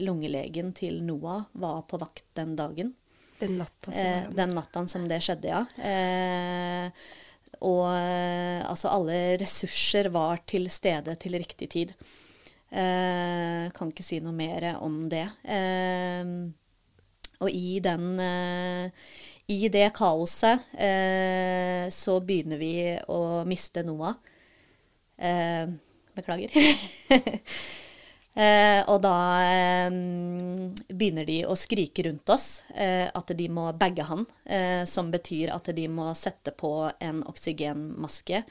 [0.00, 2.94] lungelegen til NOAH var på vakt den dagen.
[3.40, 5.64] Den natta som, eh, den natta som det skjedde, ja.
[5.76, 6.90] Eh,
[7.64, 11.92] og eh, altså alle ressurser var til stede til riktig tid.
[12.70, 15.26] Eh, kan ikke si noe mer om det.
[15.44, 16.24] Eh,
[17.36, 18.88] og i den eh,
[19.52, 22.72] I det kaoset eh, så begynner vi
[23.12, 24.16] å miste Noah.
[25.16, 25.66] Eh,
[26.16, 26.50] beklager.
[28.36, 29.94] Eh, og da eh,
[30.92, 34.26] begynner de å skrike rundt oss eh, at de må bagge han,
[34.84, 38.42] som betyr at de må sette på en oksygenmaske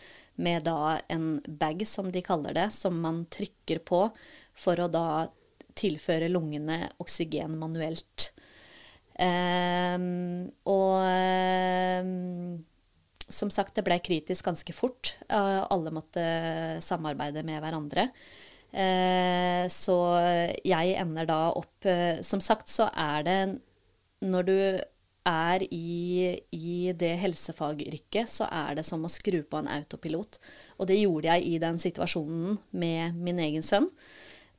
[0.41, 4.07] med da en bag, som de kaller det, som man trykker på
[4.57, 5.27] for å da
[5.77, 8.31] tilføre lungene oksygen manuelt.
[9.21, 10.97] Um, og
[13.29, 15.15] som sagt, det ble kritisk ganske fort.
[15.29, 16.25] Uh, alle måtte
[16.83, 18.09] samarbeide med hverandre.
[18.75, 19.95] Uh, så
[20.67, 23.37] jeg ender da opp uh, Som sagt så er det
[24.25, 24.57] når du
[25.25, 30.37] er i, i, det helsefagyrket, så er det som å skru på en autopilot.
[30.77, 33.89] Og det gjorde jeg i den situasjonen med min egen sønn.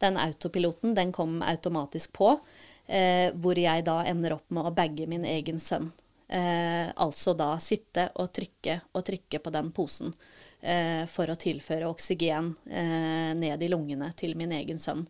[0.02, 2.34] Den autopiloten den kom automatisk på,
[2.86, 5.92] eh, hvor jeg da ender opp med å bagge min egen sønn.
[6.28, 10.10] Eh, altså da sitte og trykke og trykke på den posen
[10.58, 15.04] eh, for å tilføre oksygen eh, ned i lungene til min egen sønn.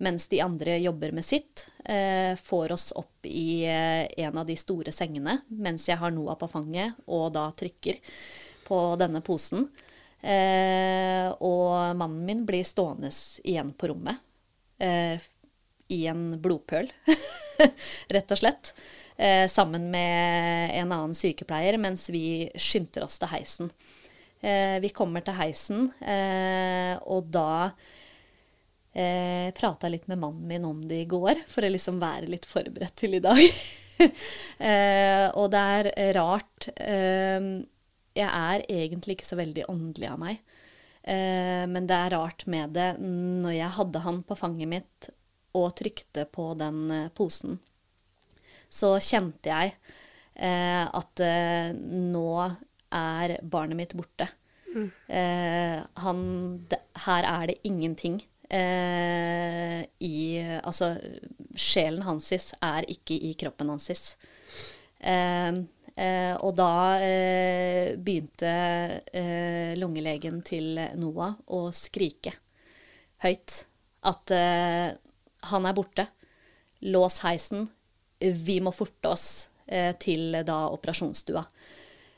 [0.00, 4.56] Mens de andre jobber med sitt, eh, får oss opp i eh, en av de
[4.56, 8.00] store sengene mens jeg har Noah på fanget og da trykker
[8.64, 9.68] på denne posen.
[10.22, 13.10] Eh, og mannen min blir stående
[13.44, 14.22] igjen på rommet
[15.92, 16.90] i en blodpøl,
[18.16, 18.74] rett og slett.
[19.52, 23.68] sammen med en annen sykepleier, mens vi skynder oss til heisen.
[24.42, 27.70] Eh, vi kommer til heisen, eh, og da
[28.90, 32.48] eh, prata litt med mannen min om det i går, for å liksom være litt
[32.50, 33.38] forberedt til i dag.
[34.72, 36.72] eh, og det er rart.
[36.74, 37.46] Eh,
[38.18, 40.42] jeg er egentlig ikke så veldig åndelig av meg.
[41.02, 45.12] Eh, men det er rart med det når jeg hadde han på fanget mitt
[45.58, 47.58] og trykte på den eh, posen,
[48.72, 49.74] så kjente jeg
[50.34, 52.28] eh, at eh, nå
[52.92, 54.28] er barnet mitt borte.
[54.72, 54.88] Mm.
[55.12, 56.22] Eh, han,
[56.68, 60.16] de, her er det ingenting eh, i
[60.62, 60.94] Altså,
[61.56, 63.90] sjelen hans er ikke i kroppen hans.
[65.92, 66.72] Og da
[67.04, 68.52] eh, begynte
[69.12, 72.32] eh, lungelegen til Noah å skrike
[73.22, 73.60] høyt
[74.08, 74.32] at
[75.50, 76.06] han er borte.
[76.88, 77.66] Lås heisen.
[78.18, 79.26] Vi må forte oss
[79.66, 81.42] eh, til da operasjonsstua.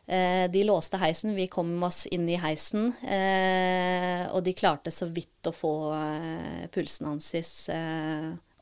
[0.05, 5.49] Eh, de låste heisen, vi kom oss inn i heisen, og de klarte så vidt
[5.49, 5.73] å få
[6.75, 7.31] pulsen hans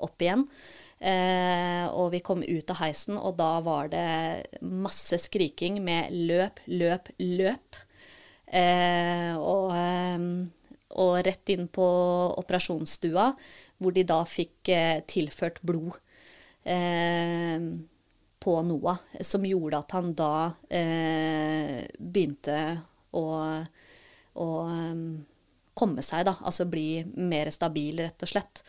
[0.02, 0.46] opp igjen.
[1.02, 6.62] Eh, og vi kom ut av heisen, og da var det masse skriking med 'løp,
[6.70, 7.80] løp, løp'.
[8.46, 9.81] Eh, og, eh,
[11.02, 11.86] og, rett inn på
[12.40, 13.30] operasjonsstua,
[13.82, 15.98] hvor de da fikk eh, tilført blod
[16.64, 17.58] eh,
[18.42, 20.34] på Noah, som gjorde at han da
[20.70, 22.58] eh, begynte
[23.14, 23.26] å,
[24.34, 24.48] å
[25.78, 26.36] komme seg, da.
[26.42, 28.64] Altså bli mer stabil, rett og slett.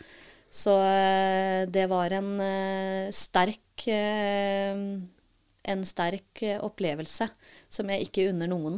[0.54, 0.76] Så
[1.74, 2.28] det var en
[3.10, 3.88] sterk
[5.64, 7.26] en sterk opplevelse
[7.72, 8.78] som jeg ikke unner noen.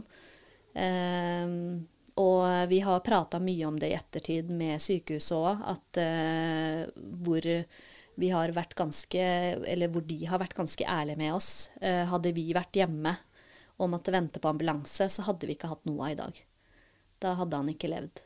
[2.22, 6.00] Og vi har prata mye om det i ettertid med sykehuset òg, at
[7.26, 7.48] hvor
[8.16, 9.24] vi har vært ganske
[9.68, 11.70] Eller hvor de har vært ganske ærlige med oss.
[11.84, 13.12] hadde vi vært hjemme
[13.76, 16.40] og måtte vente på ambulanse, så hadde vi ikke hatt Noah i dag.
[17.20, 18.22] Da hadde han ikke levd.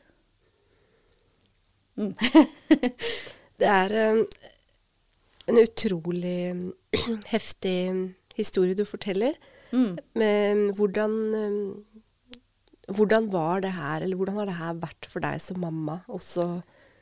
[1.98, 2.14] Mm.
[3.60, 4.22] Det er um,
[5.50, 6.72] en utrolig
[7.34, 7.78] heftig
[8.38, 9.36] historie du forteller.
[9.70, 9.98] Mm.
[10.18, 11.58] med hvordan, um,
[12.96, 16.46] hvordan var det her, eller hvordan har det her vært for deg som mamma, også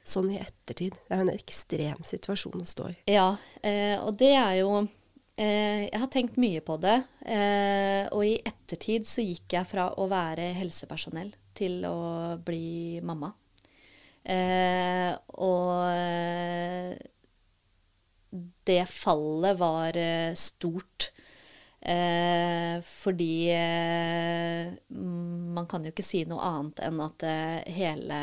[0.08, 0.96] sånn i ettertid?
[1.06, 2.96] Det er jo en ekstrem situasjon å stå i.
[3.12, 3.32] Ja,
[3.62, 6.96] eh, og det er jo eh, Jeg har tenkt mye på det.
[7.24, 13.32] Eh, og i ettertid så gikk jeg fra å være helsepersonell til å bli mamma.
[14.28, 16.96] Eh, og eh,
[18.68, 21.10] det fallet var eh, stort.
[21.80, 24.72] Eh, fordi eh,
[25.54, 28.22] man kan jo ikke si noe annet enn at eh, hele,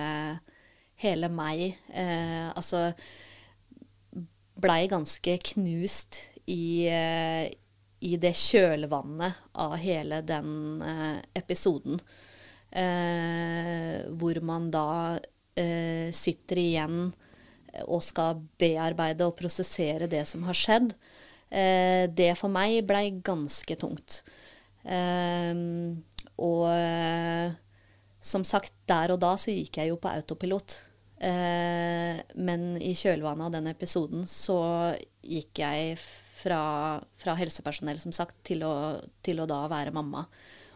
[1.00, 2.90] hele meg altså
[4.60, 10.84] blei ganske knust i, i, det kjølvannet av hele den
[11.36, 12.00] episoden.
[14.16, 14.88] hvor man da
[15.60, 17.00] eh, sitter igjen
[17.92, 23.78] og skal bearbeide og prosessere det som har skjedd, eh, det for meg blei ganske
[23.80, 24.20] tungt.
[24.84, 25.54] Eh,
[26.42, 27.54] og eh,
[28.26, 30.78] som sagt, der og da så gikk jeg jo på autopilot.
[31.16, 34.60] Eh, men i kjølvannet av den episoden så
[35.24, 38.74] gikk jeg fra, fra helsepersonell, som sagt, til å,
[39.26, 40.26] til å, da være mamma.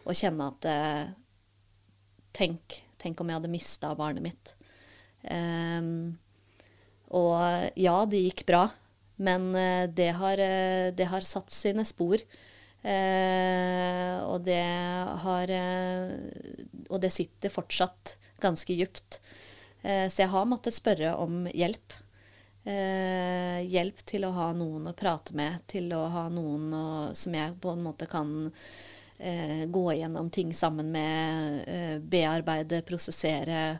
[0.06, 1.04] Og kjenne at eh,
[2.36, 4.54] tenk, tenk om jeg hadde mista barnet mitt.
[5.20, 6.14] Um,
[7.12, 7.36] og
[7.76, 8.62] ja, det gikk bra,
[9.20, 12.22] men uh, det, har, uh, det, har, satt sine spor.
[12.80, 14.62] Uh, og det
[15.24, 15.50] har
[16.88, 19.20] Og det sitter fortsatt ganske djupt.
[19.82, 21.92] så jeg har måttet spørre om hjelp.
[22.64, 27.54] hjelp til å ha noen å prate med, til å ha noen å, som jeg
[27.60, 28.50] på en måte kan
[29.20, 33.78] gå gjennom ting sammen med, bearbeide, prosessere.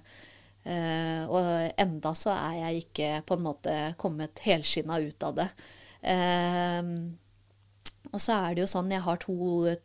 [0.61, 1.47] Uh, og
[1.81, 5.49] enda så er jeg ikke på en måte kommet helskinna ut av det.
[6.05, 7.09] Uh,
[8.11, 9.37] og så er det jo sånn, jeg har to,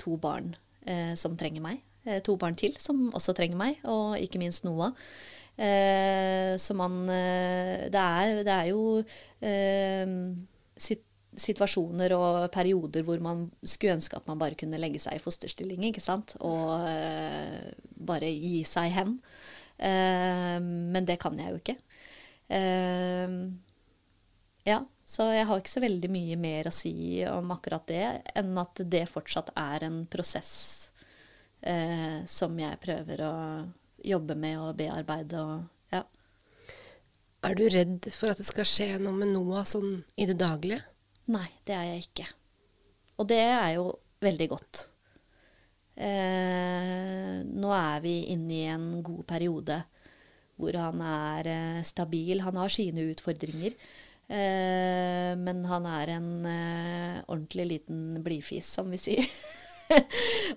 [0.02, 0.52] to barn
[0.90, 1.84] uh, som trenger meg.
[2.22, 4.92] to barn til som også trenger meg, og ikke minst Noah.
[6.62, 9.02] så man det er, det er jo
[10.78, 11.02] sit,
[11.34, 15.82] situasjoner og perioder hvor man skulle ønske at man bare kunne legge seg i fosterstilling,
[15.90, 16.36] ikke sant?
[16.46, 16.78] Og
[18.06, 19.18] bare gi seg hen.
[19.76, 21.78] Uh, men det kan jeg jo ikke.
[22.50, 23.52] Uh,
[24.66, 26.96] ja, så jeg har ikke så veldig mye mer å si
[27.30, 28.06] om akkurat det,
[28.38, 30.54] enn at det fortsatt er en prosess
[31.68, 33.36] uh, som jeg prøver å
[34.06, 36.02] jobbe med og bearbeide og ja.
[37.46, 40.82] Er du redd for at det skal skje noe med Noah sånn i det daglige?
[41.30, 42.28] Nei, det er jeg ikke.
[43.22, 43.88] Og det er jo
[44.26, 44.86] veldig godt.
[45.96, 49.80] Eh, nå er vi inne i en god periode
[50.60, 52.42] hvor han er eh, stabil.
[52.46, 53.76] Han har sine utfordringer.
[54.26, 59.28] Eh, men han er en eh, ordentlig liten blidfis, som vi sier.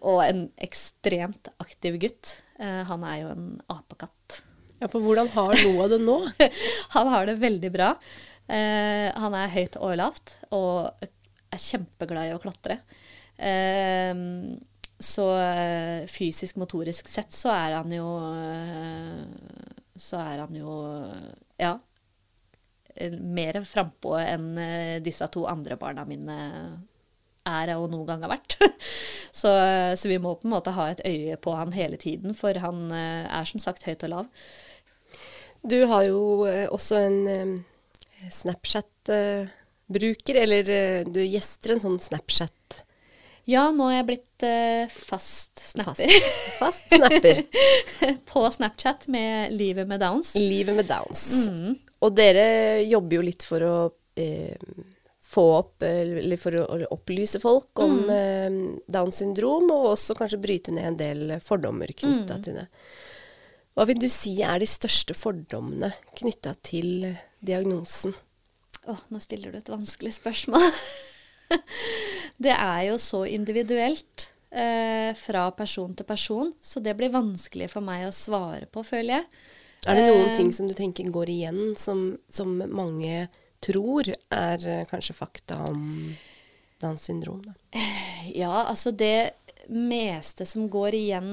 [0.09, 2.39] og en ekstremt aktiv gutt.
[2.61, 4.41] Eh, han er jo en apekatt.
[4.79, 6.19] Ja, For hvordan har Noah det nå?
[6.95, 7.93] han har det veldig bra.
[8.49, 12.79] Eh, han er høyt og lavt og er kjempeglad i å klatre.
[13.37, 14.15] Eh,
[14.99, 19.21] så eh, fysisk, motorisk sett så er han jo eh,
[19.95, 21.05] Så er han jo
[21.59, 21.79] Ja.
[23.23, 26.39] Mer frampå enn eh, disse to andre barna mine
[27.49, 28.59] er og noen gang har vært.
[29.41, 29.49] så,
[29.97, 32.93] så, vi må på en måte ha et øye på han hele tiden, for han
[32.93, 34.27] er som sagt høyt og lav.
[35.65, 37.65] Du har jo også en
[38.35, 40.63] Snapchat-bruker, eller
[41.09, 42.88] du gjester en sånn Snapchat?
[43.49, 46.11] Ja, nå er jeg blitt uh, fast snapper.
[46.59, 47.41] Fast, fast snapper.
[48.29, 50.35] På Snapchat med Livet med Downs.
[50.37, 51.49] Livet med Downs.
[51.49, 51.79] Mm.
[52.05, 53.79] Og dere jobber jo litt for å
[54.21, 54.55] eh,
[55.25, 58.15] få opp, eller for å, opplyse folk om mm.
[58.19, 58.61] eh,
[58.93, 62.45] Downs syndrom, og også kanskje bryte ned en del fordommer knytta mm.
[62.45, 62.69] til det.
[63.73, 68.13] Hva vil du si er de største fordommene knytta til diagnosen?
[68.85, 70.69] Å, oh, nå stiller du et vanskelig spørsmål.
[72.45, 77.85] det er jo så individuelt eh, fra person til person, så det blir vanskelig for
[77.85, 79.29] meg å svare på, føler jeg.
[79.87, 83.29] Er det noen eh, ting som du tenker går igjen, som, som mange
[83.65, 85.85] tror er eh, kanskje fakta om
[86.83, 87.43] Downs syndrom?
[87.47, 87.55] Da?
[88.35, 89.31] Ja, altså det
[89.69, 91.33] meste som går igjen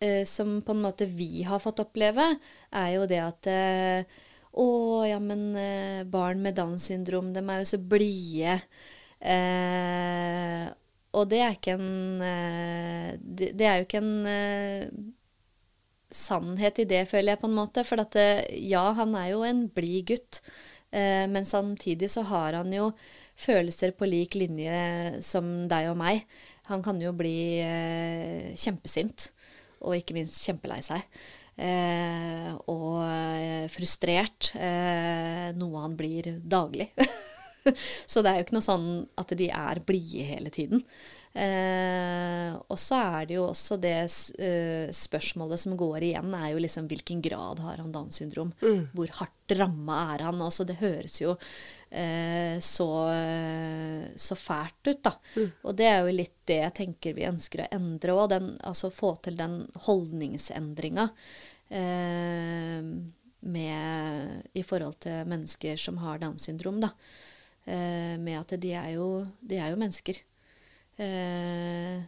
[0.00, 2.30] eh, som på en måte vi har fått oppleve,
[2.70, 4.24] er jo det at eh,
[4.58, 4.68] Å,
[5.06, 8.56] ja, men eh, barn med Downs syndrom, de er jo så blide.
[9.20, 10.64] Eh,
[11.18, 14.90] og det er ikke en eh, det, det, er jo ikke en eh,
[16.14, 17.84] sannhet i det, føler jeg på en måte.
[17.88, 18.18] For at
[18.54, 20.42] ja, han er jo en blid gutt.
[20.88, 22.86] men samtidig så har han jo
[23.36, 26.22] følelser på lik linje som deg og meg.
[26.70, 27.60] Han kan jo bli
[28.56, 29.28] kjempesint
[29.84, 31.04] og ikke minst kjempelei seg.
[31.58, 36.92] Eh, og eh, frustrert, eh, noe han blir daglig.
[38.12, 38.90] så det er jo ikke noe sånn
[39.20, 40.84] at de er blide hele tiden.
[41.38, 43.98] Eh, og så er det jo også det
[44.42, 48.50] eh, spørsmålet som går igjen, er jo liksom hvilken grad har han Downs syndrom?
[48.62, 48.88] Mm.
[48.96, 50.40] Hvor hardt ramma er han?
[50.42, 51.36] Også det høres jo
[51.90, 55.14] eh, så, uh, så, fælt ut, da.
[55.36, 55.52] Mm.
[55.62, 58.36] Og det er jo litt det jeg tenker vi ønsker å endre òg.
[58.66, 61.08] Altså få til den holdningsendringa.
[63.48, 66.80] Med, i forhold til mennesker som har Downs syndrom.
[66.80, 66.94] da.
[67.68, 70.22] Med at de er, jo, de er jo mennesker.
[70.98, 72.02] Eh,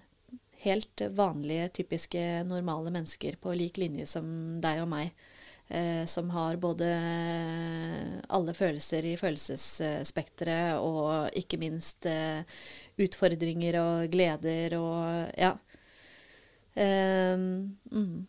[0.65, 4.27] helt vanlige, typiske, normale mennesker på lik linje som
[4.61, 5.13] deg og meg.
[5.71, 6.87] Eh, som har både
[8.29, 12.43] alle følelser i følelsesspekteret og ikke minst eh,
[12.99, 15.55] utfordringer og gleder og ja.
[16.75, 18.27] Um, mm.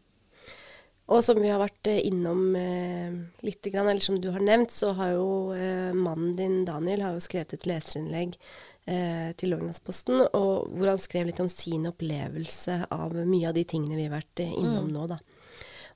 [1.11, 5.15] Og som vi har vært innom eh, litt, eller som du har nevnt, så har
[5.15, 8.37] jo eh, mannen din, Daniel, har jo skrevet et leserinnlegg
[8.85, 13.97] eh, til Lågnadsposten, hvor han skrev litt om sin opplevelse av mye av de tingene
[13.97, 14.95] vi har vært eh, innom mm.
[14.95, 15.07] nå.
[15.11, 15.19] da.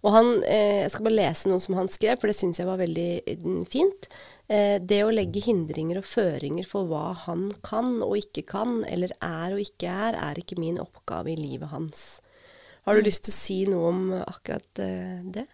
[0.06, 2.68] Og han, eh, Jeg skal bare lese noe som han skrev, for det syns jeg
[2.70, 4.10] var veldig mm, fint.
[4.48, 9.16] Eh, det å legge hindringer og føringer for hva han kan og ikke kan, eller
[9.18, 12.06] er og ikke er, er ikke min oppgave i livet hans.
[12.86, 15.48] Har du lyst til å si noe om akkurat eh, det?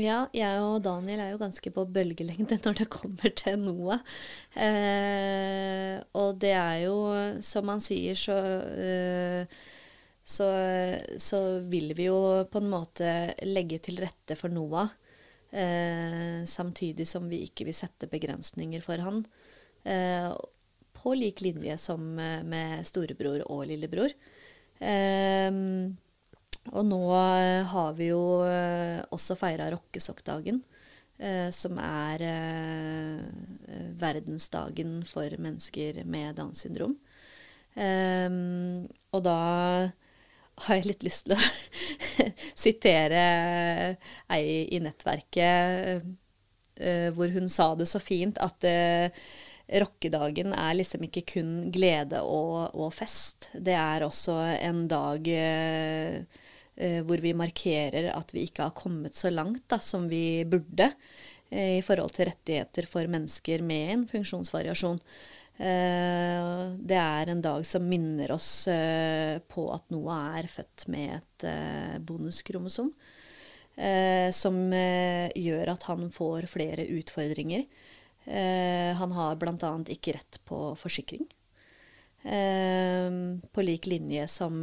[0.00, 4.00] Ja, jeg og Daniel er jo ganske på bølgelengde når det kommer til Noah.
[4.56, 6.96] Eh, og det er jo,
[7.44, 8.38] som han sier, så,
[8.72, 9.58] eh,
[10.24, 10.46] så,
[11.20, 12.16] så vil vi jo
[12.48, 13.10] på en måte
[13.44, 14.88] legge til rette for Noah.
[15.52, 19.20] Eh, samtidig som vi ikke vil sette begrensninger for han.
[19.84, 20.30] Eh,
[20.96, 24.16] på lik linje som med storebror og lillebror.
[24.80, 25.52] Eh,
[26.70, 30.60] og nå eh, har vi jo eh, også feira rockesokkdagen,
[31.18, 32.22] eh, som er
[33.98, 36.94] verdensdagen for mennesker med Downs syndrom.
[37.74, 39.36] Ehm, og da
[40.62, 41.40] har jeg litt lyst til å
[42.64, 43.22] sitere
[44.30, 46.04] ei i nettverket
[47.16, 48.64] hvor hun sa det så fint at
[49.82, 53.50] rockedagen er liksom ikke kun glede og, og, fest.
[53.54, 56.42] Det er også en dag Eh,
[57.06, 60.88] hvor vi markerer at vi ikke har kommet så langt da, som vi burde
[61.50, 65.00] eh, i forhold til rettigheter for mennesker med en funksjonsvariasjon.
[65.62, 68.66] Eh, det er en dag som minner oss
[69.52, 71.48] på at Noah er født med et
[72.06, 72.92] bonuskromosom.
[74.36, 77.62] Som gjør at han får flere utfordringer.
[79.00, 79.70] Han har bl.a.
[79.94, 81.24] ikke rett på forsikring.
[82.20, 84.60] På lik linje som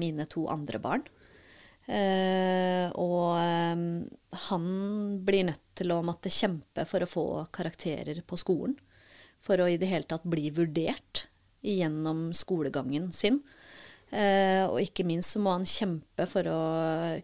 [0.00, 1.04] mine to andre barn.
[1.86, 3.84] Eh, og eh,
[4.48, 4.66] han
[5.26, 8.74] blir nødt til å måtte kjempe for å få karakterer på skolen.
[9.44, 11.26] For å i det hele tatt bli vurdert
[11.66, 13.40] gjennom skolegangen sin.
[14.10, 16.60] Eh, og ikke minst så må han kjempe for å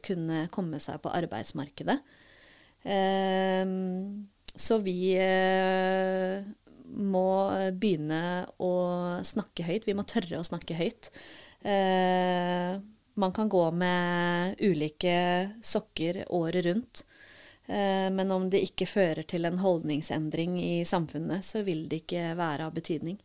[0.02, 1.98] kunne komme seg på arbeidsmarkedet.
[2.82, 3.66] Eh,
[4.52, 6.42] så vi eh,
[6.92, 7.28] må
[7.78, 8.22] begynne
[8.60, 8.72] å
[9.24, 9.86] snakke høyt.
[9.88, 11.08] Vi må tørre å snakke høyt.
[11.62, 12.76] Eh,
[13.14, 15.16] man kan gå med ulike
[15.62, 17.04] sokker året rundt.
[17.66, 22.32] Eh, men om det ikke fører til en holdningsendring i samfunnet, så vil det ikke
[22.38, 23.20] være av betydning.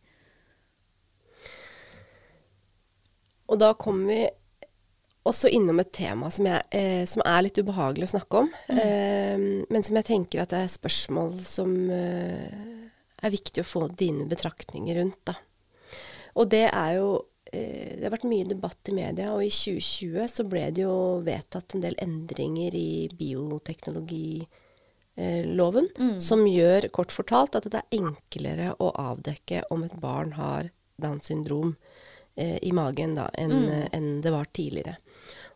[3.47, 4.21] Og da kommer vi
[5.27, 8.51] også innom et tema som, jeg, eh, som er litt ubehagelig å snakke om.
[8.69, 8.79] Mm.
[8.83, 13.88] Eh, men som jeg tenker at det er spørsmål som eh, er viktig å få
[13.91, 15.19] dine betraktninger rundt.
[15.27, 15.35] Da.
[16.38, 17.09] Og det er jo
[17.51, 21.75] det har vært mye debatt i media, og i 2020 så ble det jo vedtatt
[21.75, 26.19] en del endringer i bioteknologiloven mm.
[26.23, 30.63] som gjør, kort fortalt, at det er enklere å avdekke om et barn har
[30.97, 31.75] Downs syndrom
[32.35, 33.89] eh, i magen da, enn mm.
[33.93, 34.97] en det var tidligere.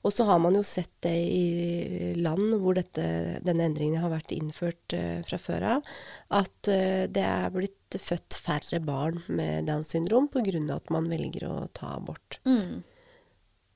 [0.02, 3.04] Og så har man jo sett det i land hvor dette,
[3.46, 5.92] denne endringen har vært innført uh, fra før av,
[6.34, 10.58] at uh, det er blitt født færre barn med Downs syndrom pga.
[10.74, 12.40] at man velger å ta abort.
[12.50, 12.82] Mm.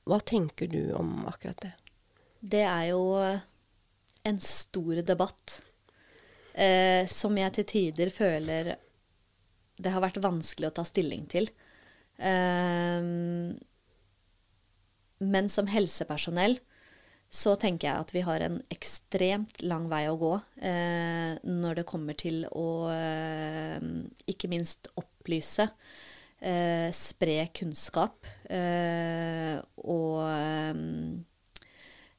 [0.06, 1.74] Hva tenker du om akkurat det?
[2.40, 3.04] Det er jo
[4.26, 5.60] en stor debatt
[6.58, 8.74] uh, som jeg til tider føler
[9.76, 11.48] det har vært vanskelig å ta stilling til.
[12.16, 13.08] Eh,
[15.18, 16.58] men som helsepersonell
[17.32, 21.86] så tenker jeg at vi har en ekstremt lang vei å gå eh, når det
[21.88, 23.80] kommer til å eh,
[24.30, 25.66] ikke minst opplyse,
[26.38, 30.22] eh, spre kunnskap eh, og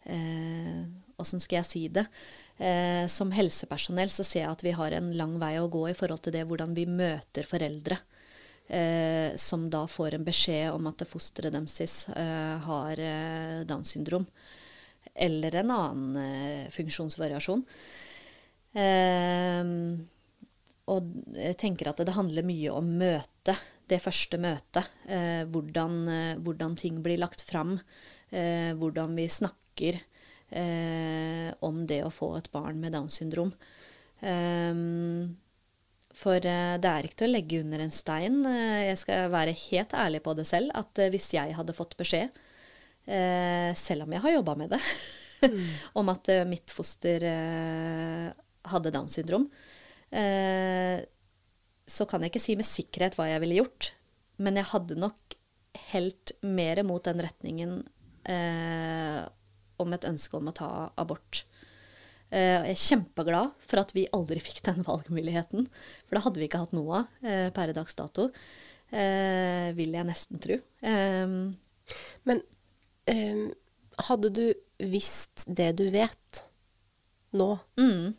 [0.08, 2.06] Åssen eh, skal jeg si det?
[2.58, 5.98] Eh, som helsepersonell så ser jeg at vi har en lang vei å gå i
[5.98, 8.00] forhold til det hvordan vi møter foreldre
[8.68, 14.28] eh, som da får en beskjed om at fosteret deres eh, har eh, Downs syndrom.
[15.16, 17.64] Eller en annen eh, funksjonsvariasjon.
[18.78, 19.72] Eh,
[20.88, 24.88] og jeg tenker at det handler mye om møtet, det første møtet.
[25.08, 26.00] Eh, hvordan,
[26.44, 27.80] hvordan, ting blir lagt fram.
[28.30, 30.02] hvordan vi snakker
[31.64, 33.54] om det å få et barn med Downs syndrom.
[34.20, 35.38] Um,
[36.16, 38.40] for eh, det er ikke til å legge under en stein.
[38.50, 41.98] Eh, jeg skal være helt ærlig på det selv, at eh, hvis jeg hadde fått
[42.00, 42.44] beskjed,
[43.08, 44.82] selv om jeg har jobba med det,
[45.48, 45.68] mm.
[46.02, 47.24] om at mitt foster
[48.68, 49.46] hadde Downs syndrom,
[51.88, 53.94] så kan jeg ikke si med sikkerhet hva jeg ville gjort.
[54.44, 55.38] Men jeg hadde nok
[55.94, 57.78] helt mer mot den retningen
[59.80, 61.46] om et ønske om å ta abort.
[62.28, 65.70] Eh, jeg er kjempeglad for at vi aldri fikk den valgmuligheten.
[66.08, 68.30] For da hadde vi ikke hatt noe av eh, per dags dato.
[68.92, 70.60] Eh, vil jeg nesten tro.
[72.28, 72.40] Men
[73.08, 73.44] um,
[74.08, 74.46] hadde du
[74.84, 76.44] visst det du vet
[77.38, 77.50] nå,
[77.80, 78.14] mm.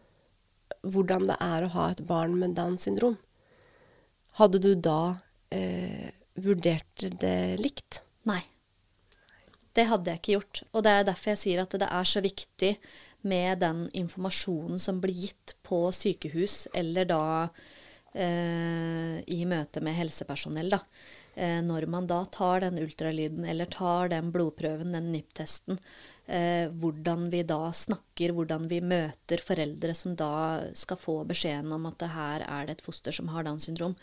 [0.92, 3.16] hvordan det er å ha et barn med Downs syndrom,
[4.38, 5.18] hadde du da
[5.54, 8.02] eh, vurdert det likt?
[8.28, 8.42] Nei.
[9.74, 10.62] Det hadde jeg ikke gjort.
[10.72, 12.72] Og det er derfor jeg sier at det er så viktig
[13.26, 17.22] med den informasjonen som blir gitt på sykehus, eller da
[18.14, 20.70] eh, i møte med helsepersonell.
[20.76, 20.80] da.
[21.38, 25.78] Eh, når man da tar den ultralyden eller tar den blodprøven, den NIPT-testen,
[26.26, 31.86] eh, hvordan vi da snakker, hvordan vi møter foreldre som da skal få beskjeden om
[31.90, 33.94] at her er det et foster som har Downs syndrom.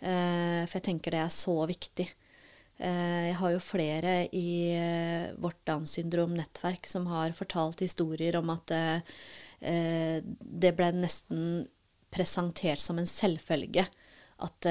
[0.00, 2.08] Eh, for jeg tenker det er så viktig.
[2.78, 8.52] Eh, jeg har jo flere i eh, vårt Downs syndrom-nettverk som har fortalt historier om
[8.54, 11.64] at eh, det ble nesten
[12.14, 13.82] presentert som en selvfølge
[14.38, 14.66] at,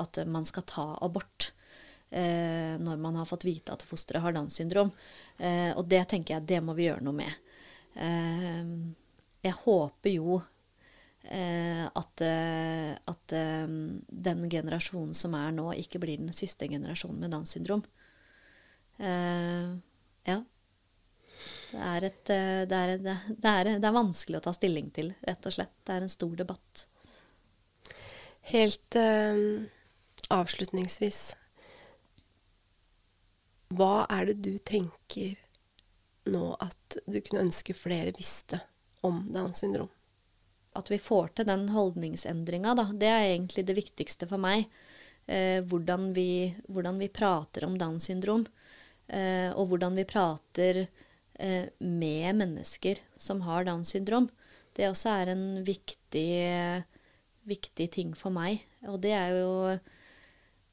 [0.00, 1.50] at man skal ta abort
[2.08, 4.88] når man har fått vite at fosteret har Downs syndrom.
[5.76, 7.34] Og det tenker jeg det må vi gjøre noe med.
[9.44, 10.38] Jeg håper jo
[11.26, 13.68] at, eh, at eh,
[14.26, 17.84] den generasjonen som er nå, ikke blir den siste generasjonen med Downs syndrom.
[18.98, 20.42] ja.
[21.70, 23.16] Det er, et, det, er, det,
[23.50, 25.74] er, det er, vanskelig å ta stilling til, rett og slett.
[25.84, 26.86] Det er en stor debatt.
[28.46, 29.66] Helt uh,
[30.30, 31.20] avslutningsvis
[33.74, 35.34] Hva er det du tenker
[36.30, 38.60] nå at du kunne ønske flere visste
[39.06, 39.90] om Downs syndrom?
[40.76, 42.86] At vi får til den holdningsendringa, da.
[42.92, 44.68] Det er egentlig det viktigste for meg.
[45.26, 48.46] Eh, hvordan, vi, hvordan, vi, prater om Downs syndrom.
[49.08, 50.86] eh, og hvordan vi prater
[51.34, 54.28] eh, med mennesker som har Downs syndrom.
[54.76, 56.84] Det også er en viktig,
[57.48, 58.62] viktig ting for meg.
[58.86, 59.78] Og det er jo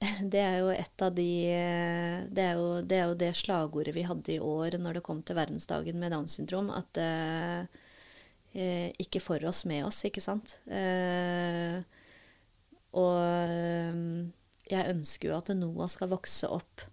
[0.33, 1.29] det er jo et av de
[2.33, 5.21] det er, jo, det er, jo, det slagordet vi hadde i år når det kom
[5.23, 6.69] til verdensdagen med Downs syndrom.
[6.73, 7.82] At eh,
[8.53, 10.59] ikke for oss, med oss, ikke sant.
[10.69, 11.81] Eh,
[12.93, 13.17] og
[13.49, 14.01] eh,
[14.69, 16.83] jeg ønsker jo at Noah skal vokse opp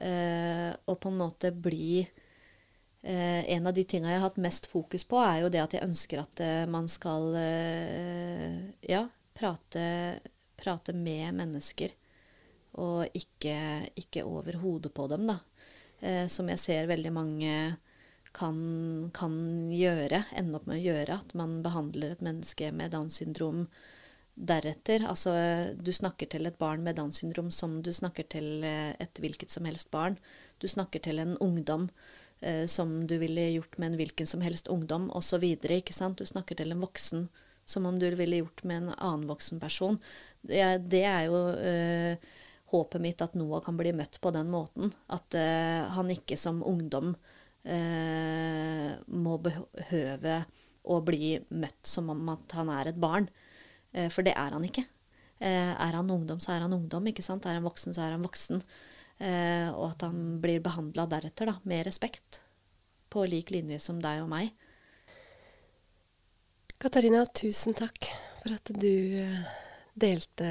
[0.00, 4.70] eh, og på en måte bli eh, En av de tinga jeg har hatt mest
[4.72, 7.36] fokus på, er jo det at jeg ønsker at man skal
[8.88, 9.04] ja,
[9.36, 9.84] prate,
[10.60, 11.92] prate med mennesker
[12.80, 13.56] og ikke,
[13.98, 15.40] ikke over hodet på dem, da.
[16.00, 17.54] Eh, som jeg ser veldig mange
[18.36, 19.34] kan, kan,
[19.74, 21.20] gjøre, ende opp med å gjøre.
[21.22, 23.66] At man behandler et menneske med Downs syndrom
[24.34, 25.04] deretter.
[25.08, 25.34] Altså,
[25.76, 29.52] du snakker til et barn med Downs syndrom som du snakker til eh, et hvilket
[29.52, 30.16] som helst barn.
[30.62, 31.88] Du snakker til en ungdom
[32.40, 35.44] eh, som du ville gjort med en hvilken som helst ungdom, osv.
[35.60, 37.28] Du snakker til en voksen
[37.70, 39.98] som om du ville gjort med en annen voksen person.
[40.40, 42.30] Det, det er jo eh,
[42.72, 44.94] håpet mitt at Noah kan bli møtt på den måten.
[45.10, 47.14] At eh, han ikke som ungdom
[47.68, 50.44] uh, må behøve
[50.90, 53.28] å bli møtt som om at han er et barn.
[53.92, 54.86] Eh, for det er han ikke.
[55.40, 57.06] er han ungdom, så er han ungdom.
[57.06, 57.44] ikke sant?
[57.46, 58.62] Er han voksen, så er han voksen.
[59.76, 62.40] og at han blir behandla deretter, da, med respekt.
[63.12, 64.54] På lik linje som deg og meg.
[66.80, 68.08] Katarina, tusen takk
[68.40, 69.20] for at du
[70.00, 70.50] delte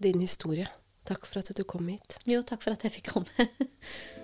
[0.00, 0.68] din historie.
[1.06, 2.18] Takk for at du kom hit.
[2.26, 3.46] Jo, takk for at jeg fikk komme.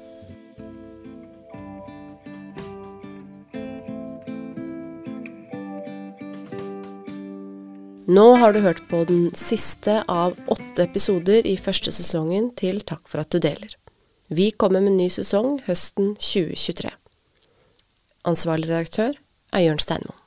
[8.12, 13.06] Nå har du hørt på den siste av åtte episoder i første sesongen til Takk
[13.08, 13.70] for at du deler.
[14.28, 16.90] Vi kommer med ny sesong høsten 2023.
[18.28, 19.16] Ansvarlig redaktør
[19.54, 20.18] er Jørn Steinmoen.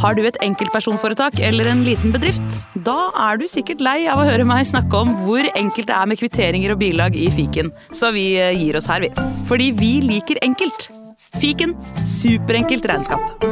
[0.00, 2.56] Har du et enkeltpersonforetak eller en liten bedrift?
[2.88, 6.08] Da er du sikkert lei av å høre meg snakke om hvor enkelt det er
[6.08, 9.12] med kvitteringer og bilag i fiken, så vi eh, gir oss her, vi.
[9.50, 10.88] Fordi vi liker enkelt.
[11.36, 11.76] Fiken
[12.08, 13.49] superenkelt regnskap.